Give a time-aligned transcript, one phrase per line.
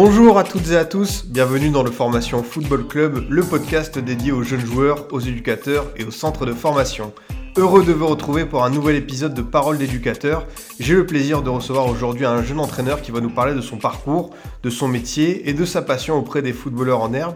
[0.00, 4.30] Bonjour à toutes et à tous, bienvenue dans le Formation Football Club, le podcast dédié
[4.30, 7.12] aux jeunes joueurs, aux éducateurs et aux centres de formation.
[7.56, 10.46] Heureux de vous retrouver pour un nouvel épisode de Parole d'éducateur.
[10.78, 13.78] J'ai le plaisir de recevoir aujourd'hui un jeune entraîneur qui va nous parler de son
[13.78, 14.30] parcours,
[14.62, 17.34] de son métier et de sa passion auprès des footballeurs en herbe.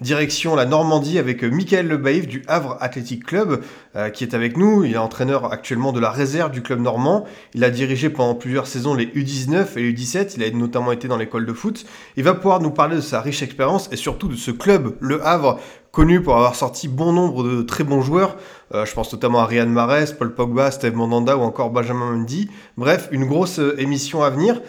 [0.00, 3.62] Direction la Normandie avec Michael Lebaïf du Havre Athletic Club
[3.94, 4.84] euh, qui est avec nous.
[4.84, 7.26] Il est entraîneur actuellement de la réserve du club normand.
[7.54, 10.34] Il a dirigé pendant plusieurs saisons les U19 et les U17.
[10.36, 11.86] Il a notamment été dans l'école de foot.
[12.16, 15.24] Il va pouvoir nous parler de sa riche expérience et surtout de ce club, le
[15.24, 15.60] Havre,
[15.92, 18.36] connu pour avoir sorti bon nombre de très bons joueurs.
[18.74, 22.50] Euh, je pense notamment à Riyad Mahrez, Paul Pogba, Steve Mandanda ou encore Benjamin Mendy.
[22.76, 24.60] Bref, une grosse euh, émission à venir.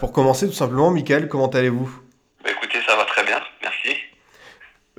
[0.00, 1.90] Pour commencer, tout simplement, Michael, comment allez-vous
[2.44, 3.96] Bah écoutez, ça va très bien, merci.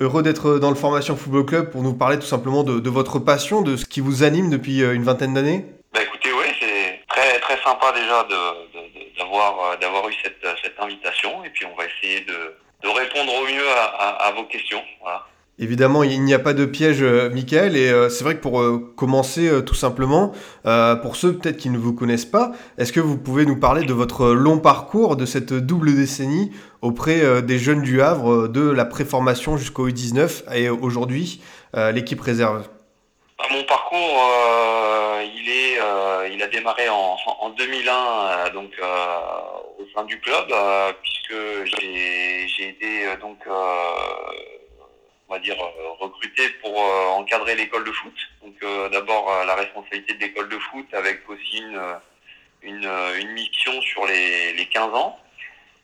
[0.00, 3.20] Heureux d'être dans le Formation Football Club pour nous parler tout simplement de, de votre
[3.20, 5.66] passion, de ce qui vous anime depuis euh, une vingtaine d'années.
[5.92, 8.26] Bah écoutez, oui, c'est très très sympa déjà
[9.18, 12.32] d'avoir euh, d'avoir eu cette, cette invitation et puis on va essayer de,
[12.82, 14.82] de répondre au mieux à, à- à vos questions.
[15.00, 15.24] Voilà.
[15.60, 18.60] Évidemment, il n'y a pas de piège, euh, Michael, et euh, c'est vrai que pour
[18.60, 20.32] euh, commencer tout simplement,
[21.02, 23.92] pour ceux peut-être qui ne vous connaissent pas, est-ce que vous pouvez nous parler de
[23.92, 26.50] votre long parcours, de cette double décennie
[26.82, 31.40] auprès des jeunes du Havre, de la préformation jusqu'au U19 et aujourd'hui
[31.92, 32.68] l'équipe réserve?
[33.38, 34.28] Bah, mon parcours,
[35.22, 38.70] il est, il a démarré en, en 2001 euh, donc
[39.78, 40.52] au sein du club
[41.02, 41.34] puisque
[41.66, 43.38] j'ai été donc
[45.28, 48.14] on va dire euh, recruté pour euh, encadrer l'école de foot.
[48.42, 51.80] Donc euh, d'abord la responsabilité de l'école de foot avec aussi une
[52.62, 55.18] une, une mission sur les, les 15 ans.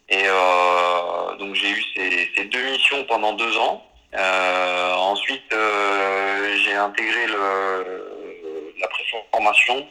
[0.09, 3.87] Et euh, donc j'ai eu ces, ces deux missions pendant deux ans.
[4.15, 9.87] Euh, ensuite, euh, j'ai intégré le, la préformation,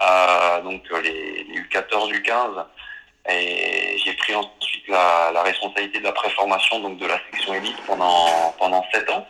[0.00, 2.64] euh, donc les, les U14, U15,
[3.28, 8.54] et j'ai pris ensuite la, responsabilité de la préformation, donc de la section élite pendant
[8.58, 9.26] pendant sept ans.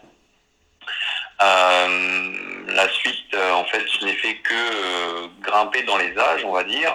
[1.43, 6.45] Euh, la suite, euh, en fait, je n'ai fait que euh, grimper dans les âges,
[6.45, 6.93] on va dire,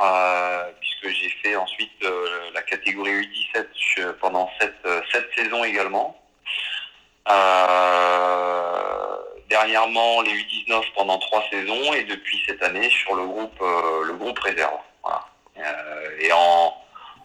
[0.79, 1.91] puisque j'ai fait ensuite
[2.53, 4.75] la catégorie U17 je- pendant sept,
[5.11, 6.19] sept saisons également.
[9.49, 14.39] Dernièrement les U19 pendant trois saisons et depuis cette année sur le groupe le groupe
[14.39, 14.79] réserve.
[16.19, 16.73] Et en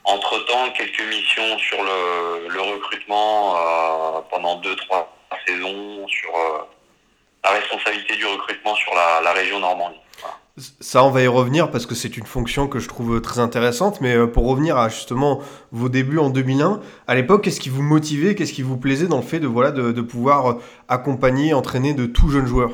[0.04, 5.14] entre temps quelques missions sur le, le recrutement euh, pendant deux trois
[5.46, 6.58] saisons sur euh,
[7.44, 10.00] la responsabilité du recrutement sur la, la région Normandie.
[10.20, 10.36] Voilà.
[10.80, 14.00] Ça, on va y revenir parce que c'est une fonction que je trouve très intéressante.
[14.00, 15.40] Mais euh, pour revenir à justement
[15.72, 19.18] vos débuts en 2001, à l'époque, qu'est-ce qui vous motivait, qu'est-ce qui vous plaisait dans
[19.18, 20.56] le fait de voilà de, de pouvoir
[20.88, 22.72] accompagner, entraîner de tout jeunes joueurs?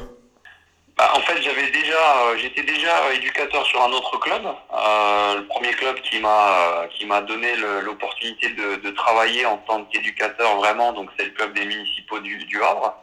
[0.97, 1.66] Bah, en fait, j'avais
[2.07, 4.45] euh, j'étais déjà éducateur sur un autre club.
[4.47, 9.85] Euh, le premier club qui m'a, euh, qui m'a donné l'opportunité de, travailler en tant
[9.85, 10.93] qu'éducateur vraiment.
[10.93, 12.95] Donc, c'est le club des municipaux du, Havre,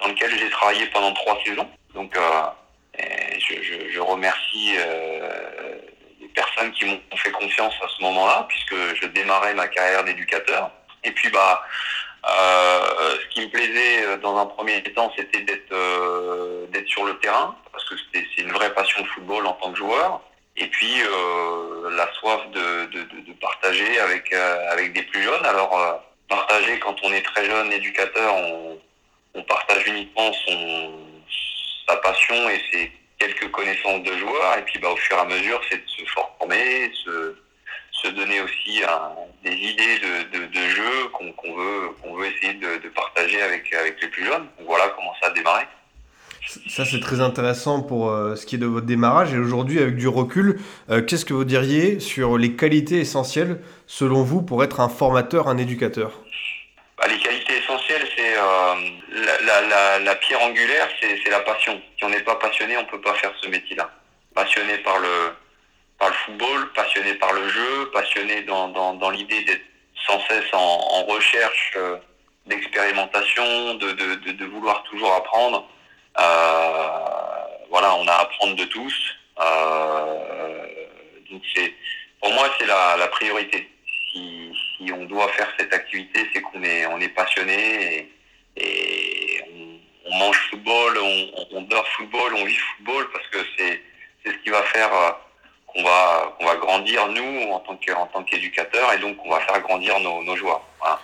[0.00, 1.68] dans lequel j'ai travaillé pendant trois saisons.
[1.94, 2.16] Donc,
[2.98, 4.76] je, remercie
[6.20, 10.70] les personnes qui m'ont fait confiance à ce moment-là, puisque je démarrais ma carrière d'éducateur.
[11.04, 11.62] Et puis, bah,
[12.26, 17.56] ce qui me plaisait euh, dans un premier temps, c'était d'être euh, sur le terrain,
[17.72, 20.20] parce que c'est une vraie passion de football en tant que joueur.
[20.56, 25.22] Et puis euh, la soif de, de, de, de partager avec euh, avec des plus
[25.22, 25.44] jeunes.
[25.44, 25.94] Alors euh,
[26.28, 28.78] partager quand on est très jeune éducateur, on,
[29.34, 30.92] on partage uniquement son
[31.88, 34.58] sa passion et ses quelques connaissances de joueurs.
[34.58, 37.36] Et puis bah, au fur et à mesure, c'est de se former, se
[38.04, 39.12] se donner aussi un-
[39.44, 43.72] des idées de, de, de jeu qu'on veut, qu'on veut essayer de, de partager avec,
[43.74, 44.46] avec les plus jeunes.
[44.58, 45.64] Donc voilà comment ça a démarré.
[46.68, 49.32] Ça, c'est très intéressant pour euh, ce qui est de votre démarrage.
[49.32, 50.60] Et aujourd'hui, avec du recul,
[50.90, 55.48] euh, qu'est-ce que vous diriez sur les qualités essentielles, selon vous, pour être un formateur,
[55.48, 56.12] un éducateur?
[56.98, 58.74] Bah, les qualités essentielles, c'est euh,
[59.24, 61.80] la, la, la, la pierre angulaire, c'est la passion.
[61.98, 63.90] Si on n'est pas passionné, on peut pas faire ce métier-là.
[64.34, 65.32] Passionné par le,
[65.98, 69.64] par le football, passionné par le jeu, passionné dans, dans, dans l'idée d'être
[70.06, 71.96] sans cesse en, en recherche euh,
[72.46, 75.68] d'expérimentation, de, de, de, de vouloir toujours apprendre.
[76.18, 76.88] Euh,
[77.70, 78.94] voilà, on a à apprendre de tous.
[79.40, 80.66] Euh,
[81.30, 81.72] donc c'est,
[82.20, 83.68] pour moi, c'est la, la priorité.
[84.12, 88.08] Si, si on doit faire cette activité, c'est qu'on est, on est passionné
[88.56, 89.44] et, et
[90.06, 93.82] on, mange football on, on, dort football, on vit football parce que c'est
[94.22, 94.90] c'est ce qui va faire
[95.74, 99.30] qu'on va qu'on va grandir nous en tant que en tant qu'éducateur et donc on
[99.30, 100.62] va faire grandir nos, nos joueurs.
[100.80, 101.00] Voilà.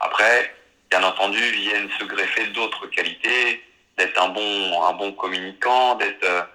[0.00, 0.54] Après,
[0.90, 3.62] bien entendu, viennent se greffer d'autres qualités,
[3.98, 6.48] d'être un bon un bon communicant, d'être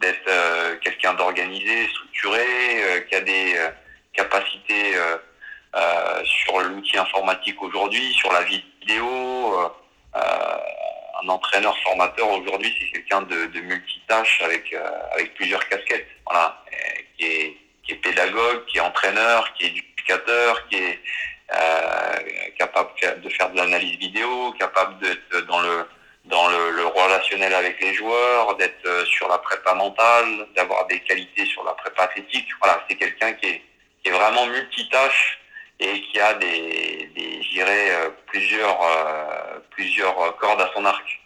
[0.00, 3.70] d'être euh, quelqu'un d'organisé, structuré, euh, qui a des euh,
[4.12, 4.94] capacités
[6.24, 9.72] sur l'outil informatique aujourd'hui, sur la vidéo.
[11.22, 14.74] Un entraîneur formateur aujourd'hui, c'est quelqu'un de, de, multitâche avec
[15.12, 16.08] avec plusieurs casquettes.
[16.26, 16.62] Voilà,
[17.18, 21.00] qui est qui est pédagogue, qui est entraîneur, qui est éducateur, qui est
[22.58, 22.90] capable
[23.22, 25.86] de faire de l'analyse vidéo, capable d'être dans le
[26.24, 31.00] dans le, le, relationnel avec les joueurs, d'être euh, sur la prépa mentale, d'avoir des
[31.00, 32.46] qualités sur la prépa athlétique.
[32.60, 33.62] Voilà, c'est quelqu'un qui est,
[34.02, 35.40] qui est vraiment multitâche
[35.80, 41.20] et qui a des, des euh, plusieurs, euh, plusieurs cordes à son arc.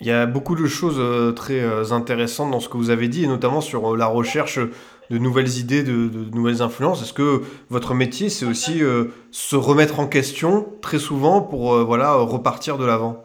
[0.00, 3.26] Il y a beaucoup de choses très intéressantes dans ce que vous avez dit, et
[3.28, 7.02] notamment sur la recherche de nouvelles idées, de, de nouvelles influences.
[7.02, 8.82] Est-ce que votre métier, c'est aussi
[9.30, 13.24] se remettre en question très souvent pour voilà, repartir de l'avant?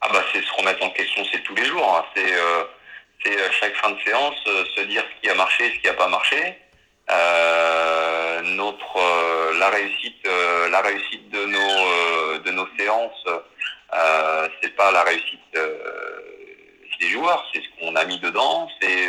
[0.00, 1.96] Ah bah c'est se remettre en question, c'est tous les jours.
[1.96, 2.04] Hein.
[2.16, 2.34] C'est
[3.36, 5.94] euh, chaque fin de séance euh, se dire ce qui a marché, ce qui n'a
[5.94, 6.56] pas marché.
[7.10, 13.24] Euh, notre euh, la réussite euh, la réussite de nos de nos séances,
[14.62, 15.40] c'est pas la réussite
[17.00, 19.08] des joueurs, c'est ce qu'on a mis dedans, c'est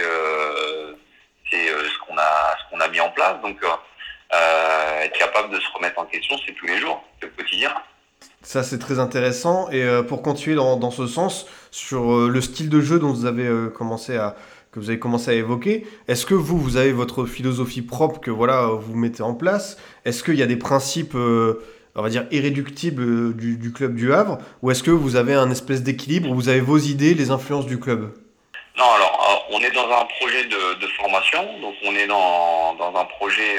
[1.51, 3.42] c'est ce qu'on a ce qu'on a mis en place.
[3.42, 3.57] Donc
[5.02, 7.74] être capable de se remettre en question, c'est tous les jours, c'est le quotidien.
[8.42, 9.69] Ça, c'est très intéressant.
[9.69, 13.12] Et euh, pour continuer dans, dans, ce sens, sur euh, le style de jeu dont
[13.12, 14.36] vous avez euh, commencé à
[14.71, 18.31] que vous avez commencé à évoquer, est-ce que vous, vous avez votre philosophie propre que
[18.31, 19.77] voilà vous mettez en place?
[20.06, 24.38] Est-ce qu'il y a des principes, on va dire, irréductibles du, du club du Havre?
[24.62, 26.30] Ou est-ce que vous avez un espèce d'équilibre?
[26.30, 28.13] Où vous avez vos idées, les influences du club?
[28.77, 33.06] Non, alors, on est dans un projet de, formation, donc on est dans, dans un
[33.06, 33.57] projet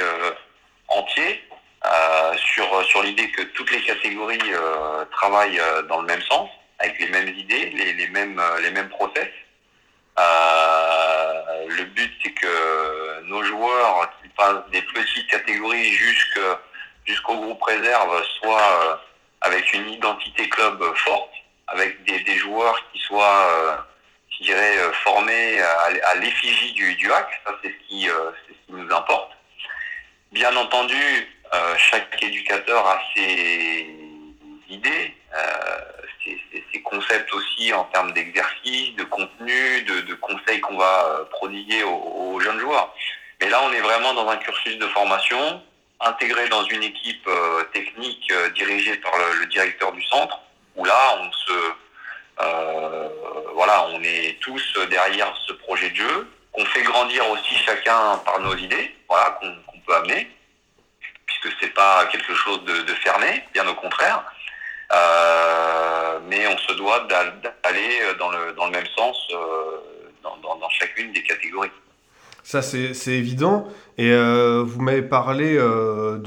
[0.88, 1.40] entier
[1.86, 6.50] euh, sur, sur l'idée que toutes les catégories euh, travaillent euh, dans le même sens,
[6.78, 9.28] avec les mêmes idées, les, les mêmes, les mêmes process.
[11.70, 15.92] Le but, c'est que nos joueurs qui passent des petites catégories
[17.04, 19.02] jusqu'au groupe réserve soient
[19.42, 21.30] avec une identité club forte,
[21.68, 23.86] avec des, des joueurs qui soient,
[24.38, 27.40] je dirais, formés à, l'effigie du, du hack.
[27.44, 29.32] Ça, c'est ce, ce qui nous importe.
[30.32, 30.96] Bien entendu,
[31.52, 33.99] euh, chaque éducateur a ses
[34.70, 36.28] idées, euh,
[36.72, 42.40] ses, concepts aussi en termes d'exercice, de contenu, de, conseils qu'on va euh, prodiguer aux,
[42.40, 42.92] jeunes joueurs.
[43.40, 45.62] Mais là, on est vraiment dans un cursus de formation,
[46.00, 50.40] intégré dans une équipe euh, technique dirigée par le, directeur du centre,
[50.74, 51.52] où là, on se,
[53.54, 58.40] voilà, on est tous derrière ce projet de jeu, qu'on fait grandir aussi chacun par
[58.40, 60.28] nos idées, voilà, qu'on qu peut amener
[61.30, 64.24] puisque c'est pas quelque chose de, fermé, bien au contraire.
[64.92, 69.36] Euh, mais on se doit d'aller dans le, dans le même sens euh,
[70.22, 71.70] dans, chacune des catégories.
[72.42, 73.68] Ça, c'est évident.
[73.98, 76.18] Et euh, vous m'avez parlé euh,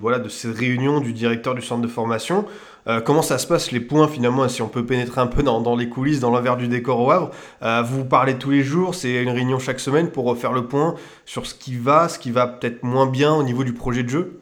[0.00, 2.44] voilà, de ces réunions du directeur du centre de formation.
[2.86, 5.60] Euh, comment ça se passe, les points finalement, si on peut pénétrer un peu dans,
[5.60, 7.30] dans les coulisses, dans l'envers du décor au Havre?
[7.62, 10.96] Euh, Vous parlez tous les jours, c'est une réunion chaque semaine pour faire le point
[11.24, 14.10] sur ce qui va, ce qui va peut-être moins bien au niveau du projet de
[14.10, 14.40] jeu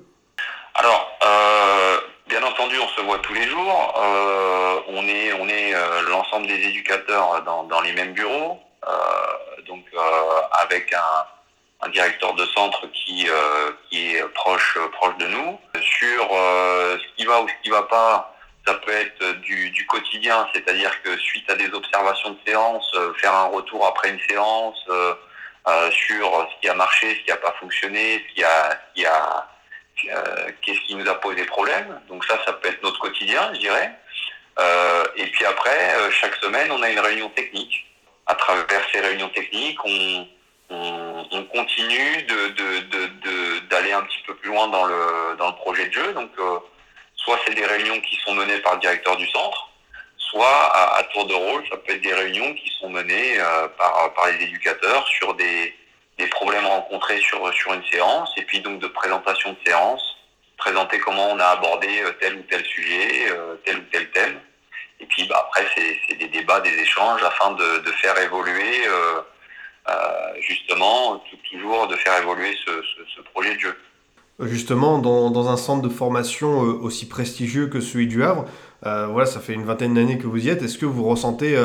[0.75, 1.97] alors, euh,
[2.29, 3.95] bien entendu, on se voit tous les jours.
[4.03, 6.57] Euh, on est, on est euh, l'ensemble des
[7.69, 13.27] dans, les mêmes bureaux, euh, donc euh, avec un, directeur de centre qui,
[13.91, 15.59] qui est proche, proche de nous.
[15.81, 21.03] Sur ce qui va ou ce qui va pas, ça peut être du, quotidien, c'est-à-dire
[21.03, 24.79] que suite à des observations de séance, faire un retour après une séance
[25.91, 29.05] sur ce qui a marché, ce qui n'a pas fonctionné, ce qui a, ce qui
[29.05, 29.49] a
[30.11, 32.01] euh, qu'est-ce qui nous a posé problème.
[32.09, 33.93] Donc ça, ça peut être notre quotidien, je dirais.
[34.59, 37.87] Euh, et puis après, euh, chaque semaine, on a une réunion technique.
[38.27, 40.27] À travers ces réunions techniques, on,
[40.71, 45.57] on, on continue d'aller de, de, un petit peu plus loin dans le, dans le
[45.57, 46.13] projet de jeu.
[46.13, 46.59] Donc, euh,
[47.17, 49.69] soit c'est des réunions qui sont menées par le directeur du centre,
[50.19, 53.69] soit à, à, tour de rôle, ça peut être des réunions qui sont menées euh,
[53.79, 55.75] par, par les éducateurs sur des,
[56.19, 60.17] des problèmes rencontrés sur, sur une séance, et puis donc de présentation de séance,
[60.57, 64.35] présenter comment on a abordé euh, tel ou tel sujet, euh, tel ou tel thème.
[65.01, 65.67] Et puis bah, après,
[66.09, 69.21] c'est des débats, des échanges afin de, faire évoluer, euh,
[70.41, 73.77] justement, toujours de faire évoluer ce, projet de jeu.
[74.41, 78.47] Justement, dans, un centre de formation aussi prestigieux que celui du Havre,
[78.83, 80.63] voilà, ça fait une vingtaine d'années que vous y êtes.
[80.63, 81.57] Est-ce que vous ressentez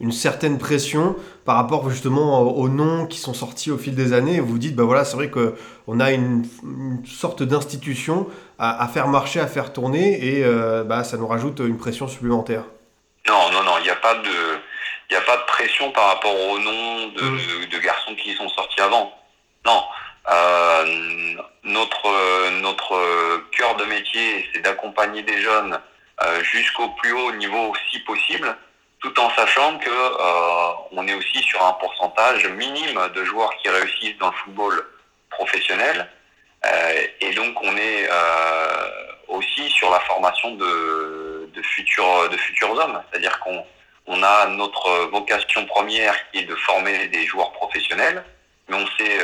[0.00, 4.40] une certaine pression par rapport justement aux noms qui sont sortis au fil des années?
[4.40, 5.30] Vous dites, bah voilà, c'est vrai
[5.86, 6.44] qu'on a une,
[7.06, 8.28] sorte d'institution
[8.58, 12.64] à, faire marcher, à faire tourner, et euh, bah, ça nous rajoute une pression supplémentaire.
[13.28, 14.58] Non, non, non, il n'y a pas de,
[15.10, 17.66] il a pas de pression par rapport aux noms de, mm.
[17.70, 19.12] de, garçons qui sont sortis avant.
[19.64, 19.82] Non,
[20.30, 20.84] euh,
[21.64, 25.78] notre notre cœur de métier, c'est d'accompagner des jeunes
[26.22, 28.56] euh, jusqu'au plus haut niveau si possible
[29.00, 33.68] tout en sachant que euh, on est aussi sur un pourcentage minime de joueurs qui
[33.68, 34.84] réussissent dans le football
[35.30, 36.08] professionnel.
[36.64, 38.88] Euh, et donc on est euh,
[39.28, 43.64] aussi sur la formation de, de futurs de futurs hommes, c'est-à-dire qu'on
[44.06, 48.24] on a notre vocation première qui est de former des joueurs professionnels,
[48.68, 49.18] mais on sait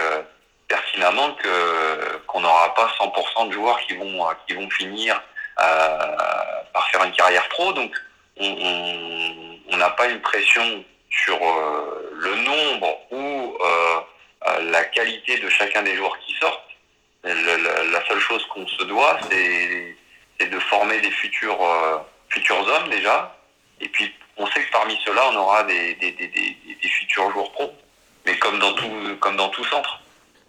[0.68, 5.22] pertinemment que qu'on n'aura pas 100% de joueurs qui vont qui vont finir
[5.56, 7.72] par faire une carrière pro.
[7.72, 7.92] Donc
[8.40, 14.00] on n'a pas une pression sur euh, le nombre ou euh, euh,
[14.60, 16.60] la qualité de chacun des joueurs qui sortent.
[17.24, 21.58] La, seule chose qu'on se doit, c'est de former des futurs,
[22.28, 23.36] futurs hommes déjà.
[23.80, 25.96] Et puis, on sait que parmi ceux-là, on aura des,
[26.82, 27.72] futurs joueurs pro.
[28.26, 28.72] Mais comme dans
[29.48, 30.00] tout, centre.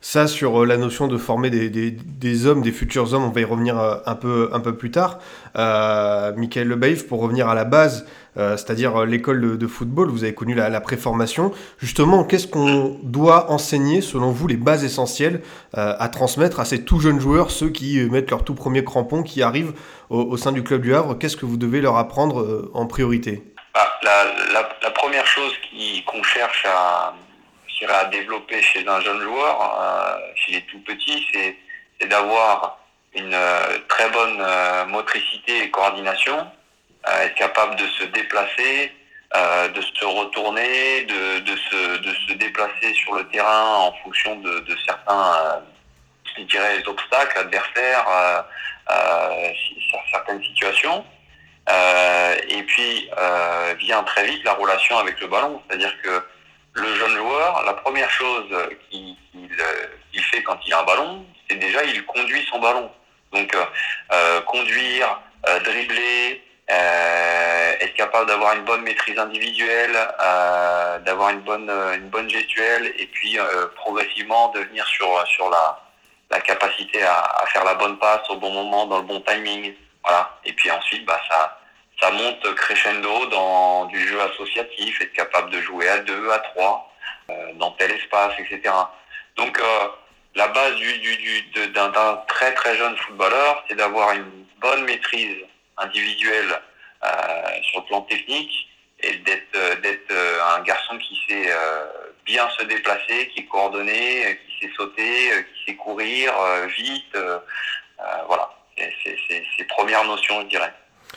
[0.02, 3.78] Ça, sur la notion de former des, hommes, des futurs hommes, on va y revenir
[3.78, 5.20] un peu, un peu plus tard.
[5.56, 8.06] Euh, Michael Lebaïf, pour revenir à la base,
[8.38, 11.52] euh, c'est-à-dire euh, l'école de, football, vous avez connu la, la préformation.
[11.78, 15.42] Justement, qu'est-ce qu'on doit enseigner, selon vous, les bases essentielles
[15.78, 19.24] euh, à transmettre à ces tout jeunes joueurs, ceux qui mettent leur tout premier crampon,
[19.24, 19.74] qui arrivent
[20.10, 21.18] au, sein du club du Havre?
[21.18, 23.44] Qu'est-ce que vous devez leur apprendre en priorité?
[23.74, 25.52] Ah, la, première chose
[26.06, 27.14] qu'on cherche à,
[28.12, 32.80] développer chez un jeune joueur, chez les tout petits, c'est d'avoir
[33.16, 33.36] une
[33.88, 34.42] très bonne
[34.90, 36.63] motricité et coordination, euh,
[37.06, 38.92] être capable de se déplacer,
[39.36, 44.36] euh, de se retourner, de, de, se, de se déplacer sur le terrain en fonction
[44.36, 45.60] de, certains, euh,
[46.38, 48.06] je dirais, obstacles adversaires,
[48.92, 49.52] euh,
[50.12, 51.04] certaines situations.
[52.48, 53.10] et puis
[53.80, 56.24] vient très vite la relation avec le ballon, c'est-à-dire que
[56.74, 58.56] le jeune joueur, la première chose
[58.92, 59.18] qu'il
[60.32, 62.92] fait quand il a un ballon, c'est déjà il conduit son ballon.
[63.32, 65.20] Donc euh, conduire,
[65.66, 72.30] dribbler, euh, être capable d'avoir une bonne maîtrise individuelle, euh, d'avoir une bonne une bonne
[72.30, 75.80] gestuelle et puis euh, progressivement devenir sur sur la
[76.32, 79.74] la capacité à, à, faire la bonne passe au bon moment dans le bon timing.
[80.04, 80.38] Voilà.
[80.46, 81.60] Et puis ensuite, bah ça
[82.02, 86.92] ça monte crescendo dans du jeu associatif, être capable de jouer à deux, à trois,
[87.30, 88.74] euh, dans tel espace, etc.
[89.36, 89.88] Donc euh,
[90.36, 91.92] la base du, du, du d'un
[92.28, 95.38] très très jeune footballeur, c'est d'avoir une bonne maîtrise
[95.78, 96.62] individuel
[97.04, 97.08] euh,
[97.64, 98.70] sur le plan technique
[99.02, 101.50] et d'être euh, d'être euh, un garçon qui sait
[102.26, 106.32] bien se déplacer, qui est coordonné, qui sait sauter, qui sait courir
[106.78, 107.18] vite.
[108.28, 110.74] voilà, c'est ces premières notions, je dirais.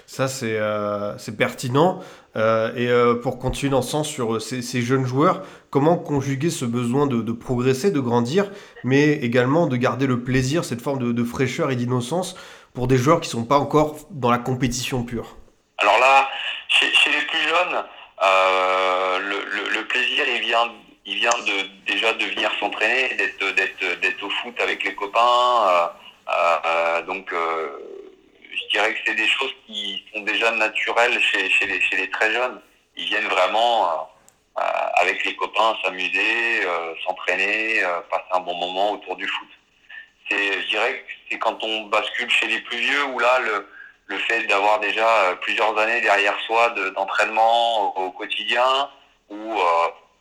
[0.07, 2.01] Ça, c'est euh, pertinent.
[2.35, 2.89] Et
[3.23, 7.93] pour continuer dans ce sens sur ces, jeunes joueurs, comment conjuguer ce besoin de, progresser,
[7.93, 8.51] de grandir,
[8.83, 12.35] mais également de garder le plaisir, cette forme de fraîcheur et d'innocence
[12.77, 15.35] pour des joueurs qui sont pas encore dans la compétition pure
[15.79, 16.29] Alors là,
[16.69, 17.85] chez, chez les plus jeunes,
[18.23, 20.71] euh, le, plaisir, il vient,
[21.07, 25.69] il vient de, déjà de venir s'entraîner, d'être au foot avec les copains.
[25.69, 25.87] Euh,
[26.67, 31.81] euh, donc, je dirais que c'est des choses qui sont déjà naturelles chez, chez, les,
[31.81, 32.61] chez les très jeunes.
[32.99, 34.11] Ils viennent vraiment
[35.01, 36.63] avec les copains s'amuser,
[37.07, 37.81] s'entraîner,
[38.11, 39.49] passer un bon moment autour du foot
[40.29, 43.67] c'est, je dirais que c'est quand on bascule chez les plus vieux où là, le,
[44.07, 48.89] le fait d'avoir déjà euh, plusieurs années derrière soi de, d'entraînement au, quotidien,
[49.29, 49.57] où euh,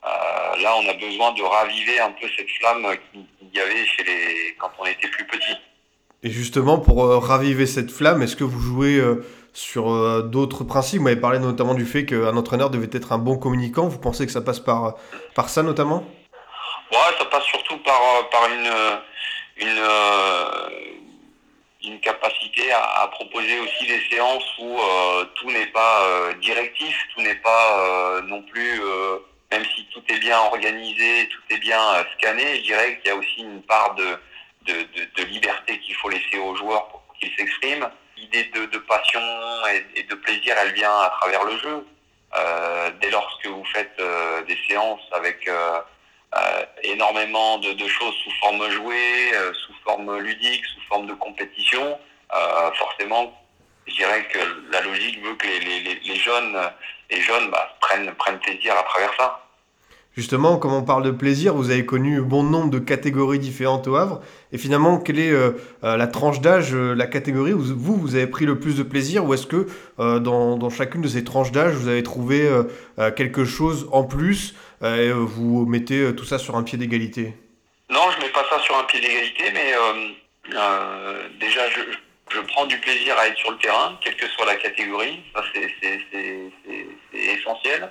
[0.06, 4.04] euh, là, on a besoin de raviver un peu cette flamme qu'il y avait chez
[4.04, 5.58] les, quand on était plus petit.
[6.24, 9.02] Et justement, pour euh, raviver cette flamme, est-ce que vous jouez
[9.54, 11.00] sur d'autres principes?
[11.00, 13.88] Vous m'avez parlé notamment du fait qu'un entraîneur devait être un bon communicant.
[13.88, 14.96] Vous pensez que ça passe par,
[15.36, 16.04] par ça notamment?
[16.92, 18.70] Ouais, ça passe surtout par, par une
[19.58, 20.70] une, euh,
[21.84, 26.96] une capacité à, à, proposer aussi des séances où euh, tout n'est pas euh, directif,
[27.14, 28.82] tout n'est pas non plus,
[29.52, 33.16] même si tout est bien organisé, tout est bien scanné, je dirais qu'il y a
[33.16, 34.18] aussi une part de,
[34.66, 37.90] de, de, de liberté qu'il faut laisser aux joueurs pour qu'ils s'expriment.
[38.18, 39.22] L'idée de, de, passion
[39.96, 41.86] et, de plaisir, elle vient à travers le jeu.
[42.38, 45.80] Euh, dès lors que vous faites euh, des séances avec euh,
[46.84, 51.98] énormément de, choses sous forme jouée, euh, sous forme ludique, sous forme de compétition.
[52.34, 53.34] Euh, forcément,
[53.88, 54.40] je dirais que
[54.72, 56.58] la logique veut que les, jeunes,
[57.10, 59.46] les jeunes bah, prennent, plaisir à travers ça.
[60.16, 63.98] Justement, comme on parle de plaisir, vous avez connu bon nombre de catégories différentes au
[63.98, 64.22] Havre.
[64.54, 65.52] Et finalement, quelle est euh,
[65.84, 68.84] euh, la tranche d'âge, euh, la catégorie où vous, vous avez pris le plus de
[68.84, 72.50] plaisir Ou est-ce que dans, chacune de ces tranches d'âge, vous avez trouvé
[73.16, 74.56] quelque chose en plus
[74.98, 77.34] et vous mettez tout ça sur un pied d'égalité
[77.90, 79.74] Non, je ne mets pas ça sur un pied d'égalité, mais
[81.40, 85.22] déjà, je, prends du plaisir à être sur le terrain, quelle que soit la catégorie.
[85.34, 86.52] Ça, c'est
[87.14, 87.90] essentiel.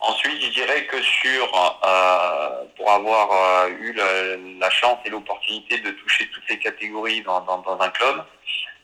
[0.00, 5.90] Ensuite, je dirais que sur, euh, pour avoir euh, eu la, chance et l'opportunité de
[5.90, 8.24] toucher toutes les catégories dans, un club,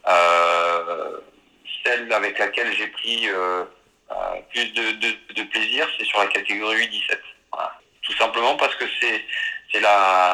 [0.08, 1.20] euh,
[1.82, 3.28] celle avec laquelle j'ai pris
[4.50, 7.18] plus de, plaisir, c'est sur la catégorie U17.
[8.02, 9.24] Tout simplement parce que c'est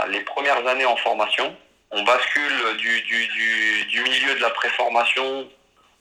[0.09, 1.57] les premières années en formation.
[1.91, 5.49] On bascule du, du milieu de la préformation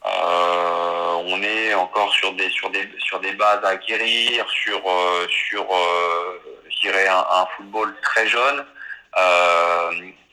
[0.03, 5.27] euh, on est encore sur des sur des sur des bases à acquérir, sur euh,
[5.29, 6.41] sur euh,
[6.81, 8.65] dirais un, football très jeune.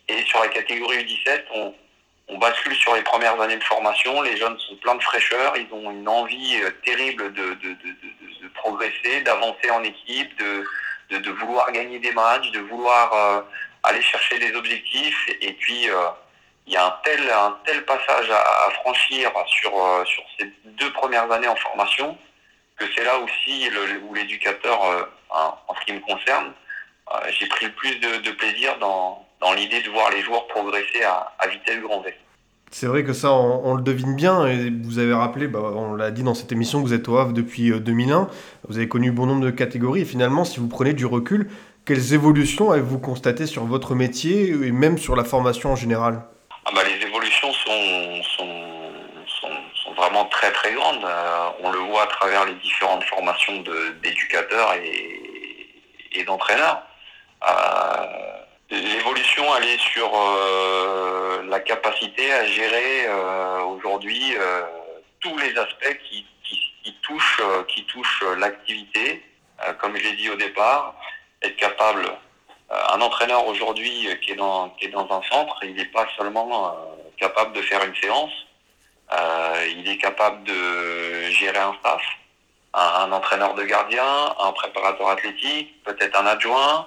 [0.09, 1.75] et sur la catégorie U17, on,
[2.29, 4.23] on bascule sur les premières années de formation.
[4.23, 9.23] Les jeunes sont pleins de fraîcheur, ils ont une envie terrible de, de, de, progresser,
[9.23, 13.45] d'avancer en équipe, de, vouloir gagner des matchs, de vouloir
[13.83, 15.29] aller chercher des objectifs.
[15.41, 15.89] Et puis
[16.69, 20.93] il y a un tel, un tel passage à, franchir sur, euh, sur ces deux
[20.93, 22.17] premières années en formation
[22.77, 23.69] que c'est là aussi
[24.07, 26.53] où l'éducateur, euh, en, ce qui me concerne,
[27.11, 31.03] euh, j'ai pris le plus de, plaisir dans, dans l'idée de voir les joueurs progresser
[31.05, 32.15] à, à vitesse grand V.
[32.71, 36.11] C'est vrai que ça, on, le devine bien, et vous avez rappelé, bah, on l'a
[36.11, 38.29] dit dans cette émission, que vous êtes au Havre depuis 2001,
[38.69, 41.51] vous avez connu bon nombre de catégories, et finalement, si vous prenez du recul,
[41.87, 46.23] quelles évolutions avez-vous constatées sur votre métier, et même sur la formation en général?
[46.67, 48.55] Ah bah, les évolutions sont, sont,
[49.31, 51.03] sont, vraiment très très grandes.
[51.03, 53.65] Euh, on le voit à travers les différentes formations
[54.03, 56.83] d'éducateurs et, et d'entraîneurs.
[57.49, 58.38] Euh,
[58.71, 63.09] l'évolution, elle est sur euh, la capacité à gérer
[63.73, 64.35] aujourd'hui
[65.21, 66.27] tous les aspects qui,
[67.03, 69.23] touchent, qui touchent l'activité.
[69.79, 70.95] comme je l'ai dit au départ,
[71.43, 72.19] être capable
[72.71, 75.87] euh, un entraîneur aujourd'hui euh, qui, est dans, qui est dans un centre, il n'est
[75.87, 76.71] pas seulement euh,
[77.17, 78.33] capable de faire une séance,
[79.71, 82.03] il est capable de gérer un staff,
[82.79, 86.87] un, entraîneur de gardien, un préparateur athlétique, peut-être un adjoint.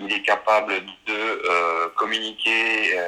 [0.00, 0.74] il est capable
[1.06, 2.98] de communiquer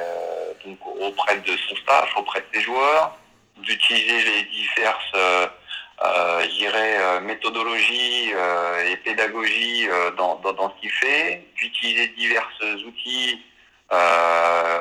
[0.65, 3.17] donc, auprès de son staff, auprès de ses joueurs,
[3.57, 5.47] d'utiliser les diverses euh,
[6.03, 12.47] euh, méthodologie euh, et pédagogie euh, dans, dans, dans, ce qu'il fait, d'utiliser divers
[12.87, 13.43] outils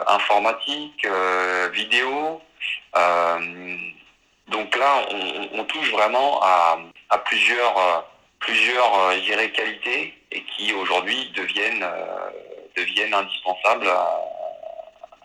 [0.09, 1.07] informatiques,
[1.73, 2.41] vidéo.
[4.51, 5.07] Donc là,
[5.53, 6.79] on, touche vraiment à,
[7.25, 8.07] plusieurs,
[8.39, 11.85] plusieurs je dirais, qualités et qui aujourd'hui deviennent,
[12.77, 13.89] deviennent indispensables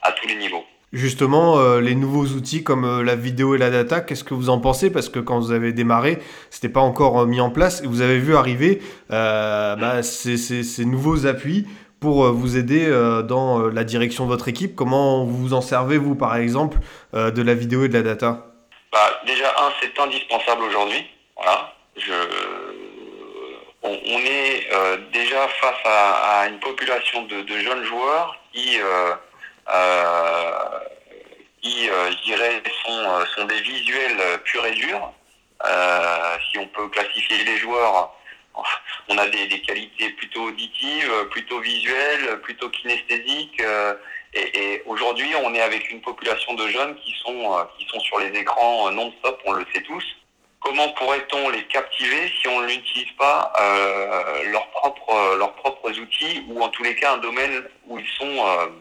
[0.02, 0.66] à, tous les niveaux.
[0.94, 4.50] Justement, euh, les nouveaux outils comme euh, la vidéo et la data, qu'est-ce que vous
[4.50, 4.90] en pensez?
[4.90, 8.02] Parce que quand vous avez démarré, c'était pas encore euh, mis en place et vous
[8.02, 11.66] avez vu arriver bah, ces, nouveaux appuis
[12.02, 12.90] pour vous aider
[13.28, 14.76] dans la direction de votre équipe.
[14.76, 16.80] Comment vous vous en servez, vous, par exemple,
[17.14, 18.51] de la vidéo et de la data?
[18.92, 21.06] Bah, Déjà, un, c'est indispensable aujourd'hui.
[21.36, 21.74] Voilà.
[21.98, 22.14] Je...
[23.84, 24.70] On, est
[25.12, 28.80] déjà face à, à, une population de, de jeunes joueurs qui
[29.70, 30.80] euh,
[31.62, 35.14] qui, euh, je dirais, sont, euh, sont des visuels purs et durs.
[36.50, 38.12] si on peut classifier les joueurs,
[39.08, 43.62] on a des, des, qualités plutôt auditives, plutôt visuelles, plutôt kinesthésiques.
[44.34, 48.20] Et, et aujourd'hui, on est avec une population de jeunes qui sont, qui sont sur
[48.20, 50.04] les écrans non-stop, on le sait tous.
[50.62, 56.62] Comment pourrait-on les captiver si on n'utilise pas euh, leurs propres, leurs propres outils ou
[56.62, 58.72] en tous les cas un domaine où ils sont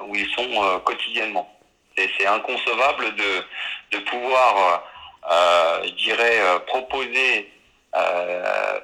[0.00, 1.50] où ils sont euh, quotidiennement?
[1.96, 7.52] C'est inconcevable de, de pouvoir, euh, euh, je dirais, proposer,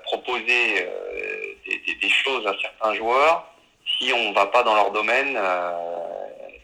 [0.05, 0.89] proposer
[1.67, 3.50] des, des, choses à certains joueurs
[4.13, 5.35] on ne va pas dans leur domaine.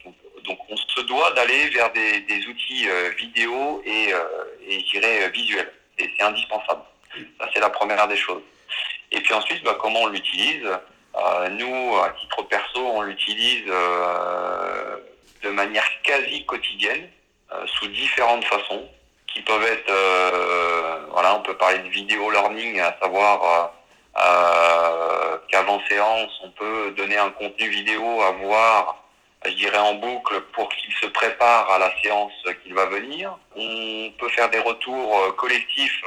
[0.04, 2.86] Donc, donc, on se doit d'aller vers des, outils
[3.18, 4.10] vidéo et,
[4.66, 5.72] et je dirais visuels.
[5.98, 6.82] C'est indispensable.
[7.38, 8.42] Ça, c'est la première des choses.
[9.12, 10.68] Et puis ensuite, bah, comment on l'utilise
[11.16, 14.96] euh, nous, à titre perso, on l'utilise euh,
[15.42, 17.08] de manière quasi quotidienne,
[17.52, 18.86] euh, sous différentes façons,
[19.26, 19.92] qui peuvent être,
[21.10, 23.70] voilà, on peut parler de vidéo learning, à savoir
[25.48, 29.02] qu'avant séance, on peut donner un contenu vidéo à voir
[29.44, 32.32] je dirais en boucle pour qu'il se prépare à la séance
[32.64, 33.36] qu'il va venir.
[33.54, 36.02] On peut faire des retours collectifs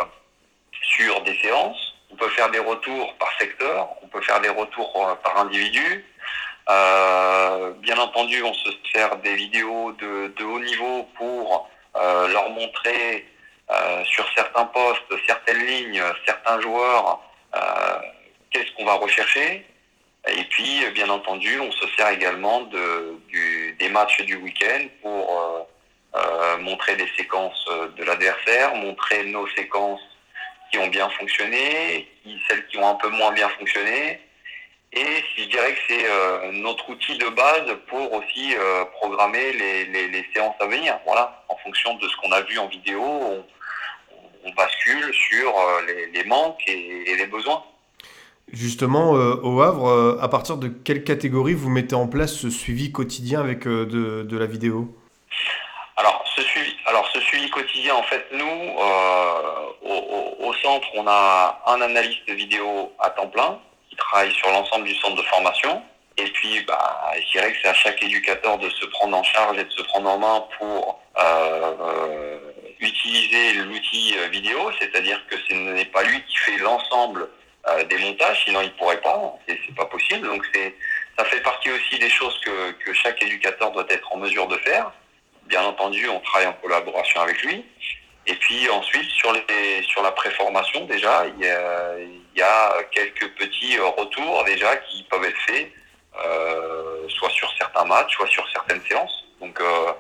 [0.82, 1.93] sur des séances.
[2.12, 3.88] On peut faire des retours par secteur.
[4.02, 6.06] On peut faire des retours par individu.
[6.69, 13.26] Euh, bien entendu, on se sert des vidéos de, haut niveau pour euh, leur montrer
[13.72, 17.22] euh, sur certains postes, certaines lignes, certains joueurs,
[18.51, 19.65] qu'est-ce qu'on va rechercher?
[20.27, 25.67] Et puis, bien entendu, on se sert également de, du, des matchs du week-end pour
[26.59, 27.65] montrer des séquences
[27.97, 30.01] de l'adversaire, montrer nos séquences
[30.71, 32.07] qui ont bien fonctionné,
[32.47, 34.19] celles qui ont un peu moins bien fonctionné,
[34.91, 39.85] et je dirais que c'est euh, notre outil de base pour aussi euh, programmer les,
[39.85, 40.99] les, les, séances à venir.
[41.05, 43.45] Voilà, en fonction de ce qu'on a vu en vidéo,
[44.49, 47.63] on bascule sur euh, les, les, manques et, et, les besoins.
[48.51, 53.39] Justement, au Havre, à partir de quelle catégorie vous mettez en place ce suivi quotidien
[53.41, 54.91] avec de, de, la vidéo?
[55.95, 58.73] Alors ce, suivi, alors, ce suivi quotidien, en fait, nous,
[59.83, 63.59] au, au, au centre, on a un analyste vidéo à temps plein
[63.99, 65.81] travaille sur l'ensemble du centre de formation.
[66.17, 69.57] Et puis, bah, je dirais que c'est à chaque éducateur de se prendre en charge
[69.57, 72.39] et de se prendre en main pour euh, euh
[72.80, 77.30] utiliser l'outil euh, vidéo, c'est-à-dire que ce n'est pas lui qui fait l'ensemble
[77.68, 80.28] euh, des montages, sinon il pourrait pas, c'est pas possible.
[80.28, 80.76] Donc c'est,
[81.18, 84.58] ça fait partie aussi des choses que, que chaque éducateur doit être en mesure de
[84.58, 84.92] faire.
[85.48, 87.65] Bien entendu, on travaille en collaboration avec lui.
[88.28, 91.46] Et puis ensuite, sur, les, sur la préformation, déjà, il
[92.36, 95.72] y, a, quelques petits retours déjà qui peuvent être faits,
[96.24, 99.26] euh, soit sur certains matchs, soit sur certaines séances.
[99.42, 99.92] Donc, euh,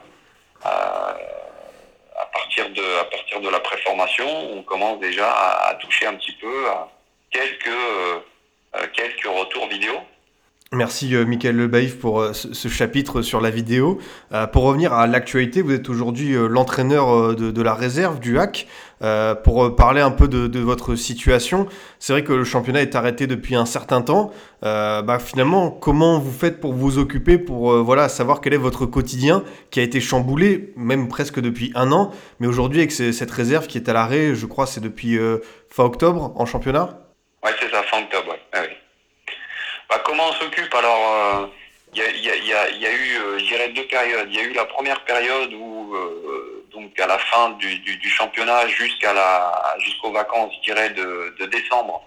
[2.19, 6.33] à, partir de, à partir de la préformation, on commence déjà à, toucher un petit
[6.33, 6.89] peu à
[7.31, 8.19] quelques, euh,
[8.93, 9.93] quelques retours vidéo.
[10.71, 13.99] Merci euh, Michael Lebaïf pour euh, ce, chapitre sur la vidéo.
[14.33, 18.67] Euh, pour revenir à l'actualité, vous êtes aujourd'hui l'entraîneur de, de, la réserve du HAC.
[19.01, 21.67] Euh, pour parler un peu de, votre situation,
[21.99, 24.31] c'est vrai que le championnat est arrêté depuis un certain temps.
[24.61, 29.43] bah, finalement, comment vous faites pour vous occuper, pour voilà savoir quel est votre quotidien
[29.71, 33.77] qui a été chamboulé, même presque depuis un an, mais aujourd'hui avec cette réserve qui
[33.77, 35.17] est à l'arrêt, je crois c'est depuis
[35.69, 36.99] fin octobre en championnat?
[37.43, 38.35] Ouais, c'est ça, fin octobre.
[38.51, 38.75] Ah, oui.
[39.89, 40.73] Bah, comment on s'occupe?
[40.75, 41.49] Alors,
[41.95, 44.27] il euh, y, a, y, a, eu, euh, je dirais, deux périodes.
[44.29, 46.48] Il y a eu la première période où, euh,
[46.79, 52.03] donc à la fin du, championnat jusqu'à la jusqu'aux vacances, je dirais, de, décembre,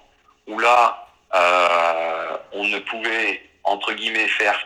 [0.46, 4.58] où là, euh, on ne pouvait entre guillemets faire